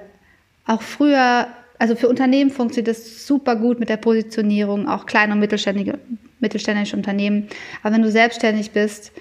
auch 0.66 0.82
früher 0.82 1.48
also 1.80 1.96
für 1.96 2.10
Unternehmen 2.10 2.52
funktioniert 2.52 2.90
das 2.90 3.26
super 3.26 3.56
gut 3.56 3.80
mit 3.80 3.88
der 3.88 3.98
Positionierung, 3.98 4.88
auch 4.88 5.06
kleine 5.06 5.34
und 5.34 5.40
mittelständige, 5.40 5.98
mittelständische 6.40 6.98
Unternehmen. 6.98 7.48
Aber 7.82 7.96
wenn 7.96 8.02
du 8.02 8.12
selbstständig 8.12 8.72
bist 8.72 9.14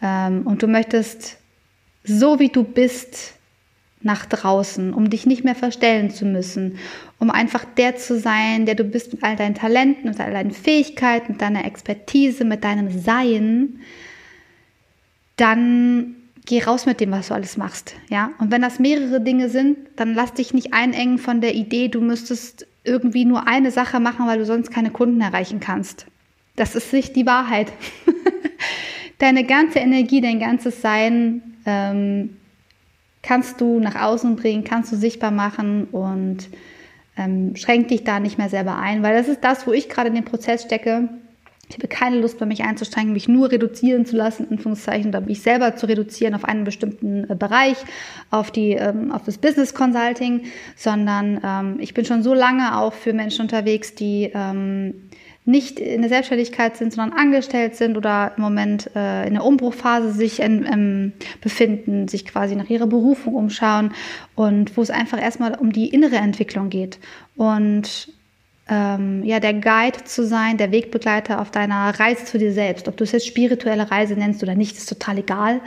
ähm, 0.00 0.46
und 0.46 0.62
du 0.62 0.68
möchtest 0.68 1.38
so 2.04 2.38
wie 2.38 2.48
du 2.48 2.62
bist 2.62 3.34
nach 4.02 4.24
draußen, 4.24 4.94
um 4.94 5.10
dich 5.10 5.26
nicht 5.26 5.42
mehr 5.42 5.56
verstellen 5.56 6.10
zu 6.10 6.24
müssen, 6.24 6.78
um 7.18 7.30
einfach 7.30 7.64
der 7.64 7.96
zu 7.96 8.20
sein, 8.20 8.66
der 8.66 8.76
du 8.76 8.84
bist 8.84 9.12
mit 9.12 9.24
all 9.24 9.34
deinen 9.34 9.56
Talenten, 9.56 10.08
mit 10.08 10.20
all 10.20 10.32
deinen 10.32 10.52
Fähigkeiten, 10.52 11.32
mit 11.32 11.42
deiner 11.42 11.64
Expertise, 11.64 12.44
mit 12.44 12.62
deinem 12.62 12.96
Sein, 12.96 13.80
dann 15.36 16.14
geh 16.46 16.62
raus 16.62 16.86
mit 16.86 17.00
dem, 17.00 17.10
was 17.10 17.28
du 17.28 17.34
alles 17.34 17.56
machst, 17.56 17.94
ja. 18.08 18.30
Und 18.38 18.50
wenn 18.50 18.62
das 18.62 18.78
mehrere 18.78 19.20
Dinge 19.20 19.50
sind, 19.50 19.76
dann 19.96 20.14
lass 20.14 20.32
dich 20.32 20.54
nicht 20.54 20.72
einengen 20.72 21.18
von 21.18 21.40
der 21.40 21.54
Idee, 21.54 21.88
du 21.88 22.00
müsstest 22.00 22.66
irgendwie 22.84 23.24
nur 23.24 23.46
eine 23.46 23.70
Sache 23.70 24.00
machen, 24.00 24.26
weil 24.26 24.38
du 24.38 24.46
sonst 24.46 24.70
keine 24.70 24.90
Kunden 24.90 25.20
erreichen 25.20 25.60
kannst. 25.60 26.06
Das 26.54 26.74
ist 26.74 26.92
nicht 26.92 27.16
die 27.16 27.26
Wahrheit. 27.26 27.72
Deine 29.18 29.44
ganze 29.44 29.78
Energie, 29.80 30.20
dein 30.20 30.38
ganzes 30.38 30.82
Sein 30.82 31.42
ähm, 31.64 32.36
kannst 33.22 33.60
du 33.60 33.80
nach 33.80 34.00
außen 34.00 34.36
bringen, 34.36 34.62
kannst 34.62 34.92
du 34.92 34.96
sichtbar 34.96 35.30
machen 35.30 35.86
und 35.86 36.48
ähm, 37.16 37.56
schränk 37.56 37.88
dich 37.88 38.04
da 38.04 38.20
nicht 38.20 38.36
mehr 38.36 38.50
selber 38.50 38.76
ein, 38.76 39.02
weil 39.02 39.16
das 39.16 39.28
ist 39.28 39.42
das, 39.42 39.66
wo 39.66 39.72
ich 39.72 39.88
gerade 39.88 40.08
in 40.08 40.14
dem 40.14 40.24
Prozess 40.24 40.62
stecke 40.62 41.08
ich 41.68 41.74
habe 41.76 41.88
keine 41.88 42.20
Lust, 42.20 42.38
bei 42.38 42.46
mich 42.46 42.62
einzusteigen, 42.62 43.12
mich 43.12 43.28
nur 43.28 43.50
reduzieren 43.50 44.06
zu 44.06 44.16
lassen, 44.16 44.44
in 44.44 44.52
Anführungszeichen, 44.52 45.08
oder 45.08 45.20
mich 45.20 45.42
selber 45.42 45.76
zu 45.76 45.86
reduzieren 45.86 46.34
auf 46.34 46.44
einen 46.44 46.64
bestimmten 46.64 47.28
äh, 47.28 47.34
Bereich, 47.34 47.76
auf, 48.30 48.50
die, 48.50 48.72
ähm, 48.72 49.10
auf 49.12 49.24
das 49.24 49.38
Business 49.38 49.74
Consulting, 49.74 50.44
sondern 50.76 51.40
ähm, 51.42 51.76
ich 51.80 51.94
bin 51.94 52.04
schon 52.04 52.22
so 52.22 52.34
lange 52.34 52.78
auch 52.78 52.92
für 52.92 53.12
Menschen 53.12 53.42
unterwegs, 53.42 53.94
die 53.94 54.30
ähm, 54.32 54.94
nicht 55.44 55.78
in 55.78 56.02
der 56.02 56.08
Selbstständigkeit 56.08 56.76
sind, 56.76 56.92
sondern 56.92 57.16
angestellt 57.16 57.76
sind 57.76 57.96
oder 57.96 58.32
im 58.36 58.42
Moment 58.42 58.90
äh, 58.96 59.26
in 59.26 59.34
der 59.34 59.44
Umbruchphase 59.44 60.10
sich 60.10 60.40
in, 60.40 60.66
ähm, 60.66 61.12
befinden, 61.40 62.08
sich 62.08 62.26
quasi 62.26 62.56
nach 62.56 62.68
ihrer 62.68 62.88
Berufung 62.88 63.34
umschauen 63.34 63.92
und 64.34 64.76
wo 64.76 64.82
es 64.82 64.90
einfach 64.90 65.22
erstmal 65.22 65.54
um 65.54 65.72
die 65.72 65.88
innere 65.88 66.16
Entwicklung 66.16 66.68
geht. 66.68 66.98
Und 67.36 68.08
ähm, 68.68 69.22
ja, 69.22 69.38
der 69.38 69.54
Guide 69.54 70.04
zu 70.04 70.26
sein, 70.26 70.56
der 70.56 70.72
Wegbegleiter 70.72 71.40
auf 71.40 71.50
deiner 71.50 71.98
Reise 71.98 72.24
zu 72.24 72.38
dir 72.38 72.52
selbst. 72.52 72.88
Ob 72.88 72.96
du 72.96 73.04
es 73.04 73.12
jetzt 73.12 73.26
spirituelle 73.26 73.90
Reise 73.90 74.14
nennst 74.14 74.42
oder 74.42 74.54
nicht, 74.54 74.76
ist 74.76 74.88
total 74.88 75.18
egal. 75.18 75.60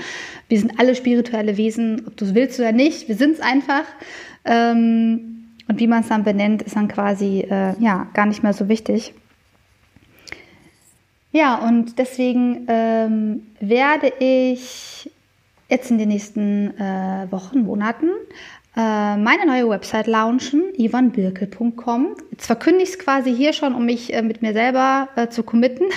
Wir 0.49 0.59
sind 0.59 0.79
alle 0.79 0.95
spirituelle 0.95 1.55
Wesen, 1.55 2.03
ob 2.07 2.17
du 2.17 2.25
es 2.25 2.35
willst 2.35 2.59
oder 2.59 2.73
nicht. 2.73 3.07
Wir 3.07 3.15
sind 3.15 3.35
es 3.35 3.39
einfach. 3.39 3.85
Ähm, 4.43 5.45
und 5.67 5.79
wie 5.79 5.87
man 5.87 6.01
es 6.01 6.09
dann 6.09 6.23
benennt, 6.23 6.61
ist 6.61 6.75
dann 6.75 6.87
quasi 6.87 7.41
äh, 7.41 7.79
ja 7.79 8.07
gar 8.13 8.25
nicht 8.25 8.43
mehr 8.43 8.53
so 8.53 8.67
wichtig. 8.67 9.13
Ja, 11.31 11.55
und 11.55 11.99
deswegen 11.99 12.65
ähm, 12.67 13.43
werde 13.59 14.11
ich 14.19 15.09
jetzt 15.69 15.91
in 15.91 15.99
den 15.99 16.09
nächsten 16.09 16.75
äh, 16.77 17.27
Wochen, 17.29 17.59
Monaten 17.59 18.09
meine 18.81 19.45
neue 19.45 19.69
Website 19.69 20.07
launchen, 20.07 20.73
ivanbirkel.com. 20.77 22.15
Jetzt 22.31 22.45
verkünde 22.45 22.83
ich 22.83 22.89
es 22.89 22.99
quasi 22.99 23.35
hier 23.35 23.53
schon, 23.53 23.75
um 23.75 23.85
mich 23.85 24.13
äh, 24.13 24.21
mit 24.21 24.41
mir 24.41 24.53
selber 24.53 25.09
äh, 25.15 25.27
zu 25.27 25.43
committen. 25.43 25.87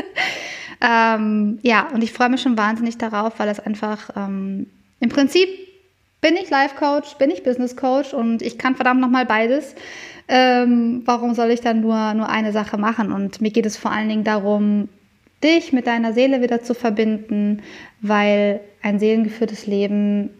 ähm, 0.80 1.58
ja, 1.62 1.88
und 1.92 2.02
ich 2.02 2.12
freue 2.12 2.28
mich 2.28 2.40
schon 2.40 2.56
wahnsinnig 2.56 2.96
darauf, 2.96 3.38
weil 3.38 3.48
es 3.48 3.60
einfach 3.60 4.10
ähm, 4.16 4.66
im 5.00 5.08
Prinzip 5.08 5.48
bin 6.20 6.36
ich 6.36 6.50
Life 6.50 6.74
Coach, 6.76 7.16
bin 7.18 7.30
ich 7.30 7.42
Business 7.42 7.76
Coach 7.76 8.14
und 8.14 8.42
ich 8.42 8.58
kann 8.58 8.74
verdammt 8.74 9.00
nochmal 9.00 9.26
beides. 9.26 9.74
Ähm, 10.28 11.02
warum 11.04 11.34
soll 11.34 11.50
ich 11.50 11.60
dann 11.60 11.80
nur, 11.80 12.14
nur 12.14 12.28
eine 12.28 12.52
Sache 12.52 12.78
machen? 12.78 13.12
Und 13.12 13.40
mir 13.40 13.50
geht 13.50 13.66
es 13.66 13.76
vor 13.76 13.92
allen 13.92 14.08
Dingen 14.08 14.24
darum, 14.24 14.88
dich 15.44 15.72
mit 15.72 15.86
deiner 15.86 16.12
Seele 16.12 16.42
wieder 16.42 16.62
zu 16.62 16.74
verbinden, 16.74 17.62
weil 18.00 18.60
ein 18.82 18.98
seelengeführtes 18.98 19.66
Leben 19.66 20.30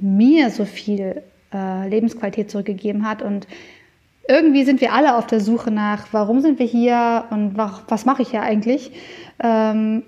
mir 0.00 0.50
so 0.50 0.64
viel 0.64 1.22
äh, 1.52 1.88
Lebensqualität 1.88 2.50
zurückgegeben 2.50 3.08
hat. 3.08 3.22
Und 3.22 3.46
irgendwie 4.28 4.64
sind 4.64 4.80
wir 4.80 4.92
alle 4.92 5.16
auf 5.16 5.26
der 5.26 5.40
Suche 5.40 5.70
nach, 5.70 6.08
warum 6.12 6.40
sind 6.40 6.58
wir 6.58 6.66
hier 6.66 7.24
und 7.30 7.56
was, 7.56 7.82
was 7.88 8.04
mache 8.04 8.22
ich 8.22 8.30
hier 8.30 8.42
eigentlich? 8.42 8.92
Ähm, 9.42 10.02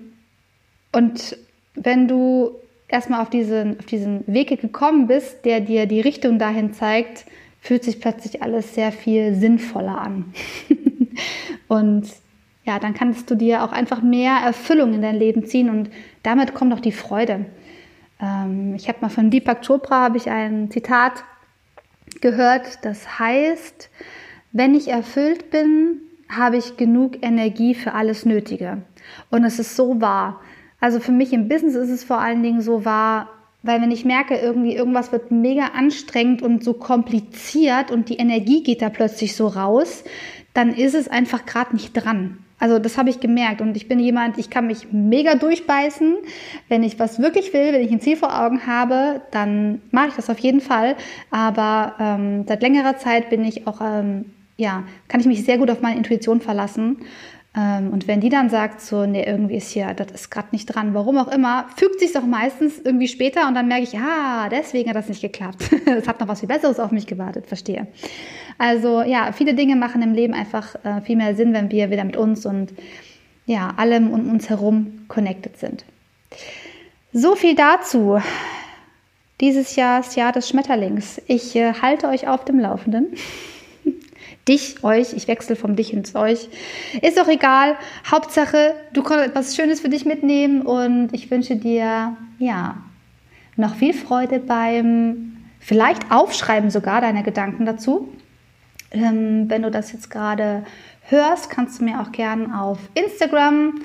und 0.91 1.37
wenn 1.75 2.07
du 2.07 2.51
erstmal 2.87 3.21
auf 3.21 3.29
diesen, 3.29 3.79
auf 3.79 3.85
diesen 3.85 4.23
Weg 4.27 4.49
gekommen 4.61 5.07
bist, 5.07 5.45
der 5.45 5.59
dir 5.59 5.87
die 5.87 6.01
Richtung 6.01 6.39
dahin 6.39 6.73
zeigt, 6.73 7.25
fühlt 7.59 7.83
sich 7.83 7.99
plötzlich 7.99 8.43
alles 8.43 8.75
sehr 8.75 8.91
viel 8.91 9.35
sinnvoller 9.35 9.99
an. 9.99 10.33
und 11.67 12.07
ja, 12.65 12.79
dann 12.79 12.93
kannst 12.93 13.29
du 13.29 13.35
dir 13.35 13.63
auch 13.63 13.71
einfach 13.71 14.01
mehr 14.01 14.37
Erfüllung 14.45 14.93
in 14.93 15.01
dein 15.01 15.17
Leben 15.17 15.45
ziehen 15.45 15.69
und 15.69 15.89
damit 16.23 16.53
kommt 16.53 16.73
auch 16.73 16.79
die 16.79 16.91
Freude. 16.91 17.45
Ähm, 18.23 18.75
ich 18.75 18.87
habe 18.87 18.99
mal 19.01 19.09
von 19.09 19.29
Deepak 19.29 19.65
Chopra 19.65 20.03
habe 20.03 20.17
ich 20.17 20.29
ein 20.29 20.71
Zitat 20.71 21.23
gehört, 22.21 22.79
das 22.83 23.19
heißt, 23.19 23.89
wenn 24.51 24.75
ich 24.75 24.87
erfüllt 24.87 25.51
bin, 25.51 26.01
habe 26.29 26.57
ich 26.57 26.77
genug 26.77 27.23
Energie 27.23 27.75
für 27.75 27.93
alles 27.93 28.25
Nötige. 28.25 28.83
Und 29.29 29.43
es 29.43 29.59
ist 29.59 29.75
so 29.75 29.99
wahr. 29.99 30.39
Also 30.79 30.99
für 30.99 31.11
mich 31.11 31.33
im 31.33 31.47
Business 31.47 31.75
ist 31.75 31.89
es 31.89 32.03
vor 32.03 32.19
allen 32.19 32.43
Dingen 32.43 32.61
so 32.61 32.85
wahr, 32.85 33.29
weil 33.61 33.81
wenn 33.81 33.91
ich 33.91 34.03
merke, 34.03 34.35
irgendwie 34.35 34.75
irgendwas 34.75 35.11
wird 35.11 35.31
mega 35.31 35.67
anstrengend 35.73 36.41
und 36.41 36.63
so 36.63 36.73
kompliziert 36.73 37.91
und 37.91 38.09
die 38.09 38.17
Energie 38.17 38.63
geht 38.63 38.81
da 38.81 38.89
plötzlich 38.89 39.35
so 39.35 39.47
raus, 39.47 40.03
dann 40.53 40.73
ist 40.73 40.95
es 40.95 41.07
einfach 41.07 41.45
gerade 41.45 41.73
nicht 41.73 41.93
dran. 41.93 42.37
Also 42.59 42.79
das 42.79 42.97
habe 42.97 43.09
ich 43.09 43.19
gemerkt 43.19 43.59
und 43.59 43.75
ich 43.75 43.89
bin 43.89 43.99
jemand, 43.99 44.37
ich 44.37 44.49
kann 44.49 44.67
mich 44.67 44.87
mega 44.93 45.35
durchbeißen. 45.35 46.15
Wenn 46.69 46.83
ich 46.83 46.97
was 46.97 47.19
wirklich 47.21 47.53
will, 47.53 47.73
wenn 47.73 47.81
ich 47.81 47.91
ein 47.91 47.99
Ziel 47.99 48.15
vor 48.15 48.39
Augen 48.41 48.65
habe, 48.65 49.21
dann 49.31 49.81
mache 49.91 50.09
ich 50.09 50.13
das 50.13 50.29
auf 50.29 50.39
jeden 50.39 50.61
Fall. 50.61 50.95
Aber 51.29 51.95
ähm, 51.99 52.45
seit 52.47 52.61
längerer 52.61 52.97
Zeit 52.97 53.29
bin 53.29 53.43
ich 53.43 53.67
auch, 53.67 53.81
ähm, 53.81 54.31
ja, 54.55 54.83
kann 55.09 55.19
ich 55.19 55.25
mich 55.25 55.43
sehr 55.43 55.57
gut 55.57 55.69
auf 55.71 55.81
meine 55.81 55.97
Intuition 55.97 56.39
verlassen. 56.39 56.99
Ähm, 57.55 57.89
und 57.91 58.07
wenn 58.07 58.21
die 58.21 58.29
dann 58.29 58.49
sagt, 58.49 58.81
so, 58.81 59.05
nee, 59.05 59.23
irgendwie 59.23 59.57
ist 59.57 59.71
hier, 59.71 59.93
das 59.93 60.11
ist 60.11 60.31
gerade 60.31 60.47
nicht 60.51 60.65
dran, 60.67 60.93
warum 60.93 61.17
auch 61.17 61.27
immer, 61.27 61.67
fügt 61.75 61.99
sich 61.99 62.13
doch 62.13 62.25
meistens 62.25 62.79
irgendwie 62.79 63.07
später 63.07 63.47
und 63.47 63.55
dann 63.55 63.67
merke 63.67 63.83
ich, 63.83 63.97
ah, 63.97 64.49
deswegen 64.49 64.89
hat 64.89 64.95
das 64.95 65.09
nicht 65.09 65.21
geklappt. 65.21 65.69
Es 65.85 66.07
hat 66.07 66.19
noch 66.19 66.27
was 66.27 66.39
viel 66.39 66.49
Besseres 66.49 66.79
auf 66.79 66.91
mich 66.91 67.07
gewartet, 67.07 67.45
verstehe. 67.45 67.87
Also 68.57 69.01
ja, 69.01 69.31
viele 69.31 69.53
Dinge 69.53 69.75
machen 69.75 70.01
im 70.01 70.13
Leben 70.13 70.33
einfach 70.33 70.75
äh, 70.83 71.01
viel 71.01 71.15
mehr 71.15 71.35
Sinn, 71.35 71.53
wenn 71.53 71.71
wir 71.71 71.89
wieder 71.89 72.03
mit 72.03 72.17
uns 72.17 72.45
und 72.45 72.73
ja, 73.45 73.73
allem 73.77 74.11
um 74.11 74.29
uns 74.29 74.49
herum 74.49 75.05
connected 75.07 75.57
sind. 75.57 75.83
So 77.11 77.35
viel 77.35 77.55
dazu. 77.55 78.19
Dieses 79.41 79.75
Jahr 79.75 79.99
ist 79.99 80.15
Jahr 80.15 80.31
des 80.31 80.47
Schmetterlings. 80.47 81.21
Ich 81.27 81.55
äh, 81.55 81.73
halte 81.73 82.07
euch 82.07 82.27
auf 82.27 82.45
dem 82.45 82.59
Laufenden. 82.59 83.15
Dich, 84.47 84.83
euch, 84.83 85.13
ich 85.13 85.27
wechsle 85.27 85.55
vom 85.55 85.75
Dich 85.75 85.93
ins 85.93 86.15
Euch. 86.15 86.49
Ist 87.01 87.17
doch 87.17 87.27
egal. 87.27 87.75
Hauptsache, 88.09 88.73
du 88.93 89.03
konntest 89.03 89.29
etwas 89.29 89.55
Schönes 89.55 89.81
für 89.81 89.89
dich 89.89 90.05
mitnehmen 90.05 90.61
und 90.61 91.09
ich 91.13 91.29
wünsche 91.31 91.55
dir, 91.55 92.15
ja, 92.39 92.77
noch 93.55 93.75
viel 93.75 93.93
Freude 93.93 94.39
beim 94.39 95.37
vielleicht 95.59 96.11
Aufschreiben 96.11 96.69
sogar 96.69 97.01
deiner 97.01 97.23
Gedanken 97.23 97.65
dazu. 97.65 98.09
Ähm, 98.93 99.49
wenn 99.49 99.63
du 99.63 99.71
das 99.71 99.91
jetzt 99.91 100.09
gerade 100.09 100.63
hörst, 101.09 101.49
kannst 101.49 101.79
du 101.79 101.83
mir 101.85 101.99
auch 101.99 102.11
gern 102.11 102.51
auf 102.51 102.79
Instagram 102.93 103.81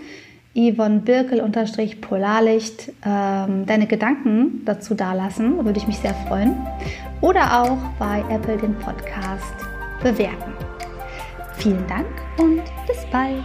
Yvonne 0.54 1.00
Birkel-Polarlicht 1.00 2.92
ähm, 3.04 3.64
deine 3.66 3.86
Gedanken 3.86 4.62
dazu 4.64 4.94
dalassen, 4.94 5.64
würde 5.64 5.78
ich 5.78 5.86
mich 5.86 5.98
sehr 5.98 6.14
freuen. 6.14 6.56
Oder 7.20 7.62
auch 7.62 7.78
bei 7.98 8.24
Apple 8.30 8.56
den 8.56 8.74
Podcast 8.78 9.54
bewerten. 10.02 10.52
Vielen 11.56 11.86
Dank 11.86 12.06
und 12.38 12.62
bis 12.86 13.04
bald. 13.12 13.44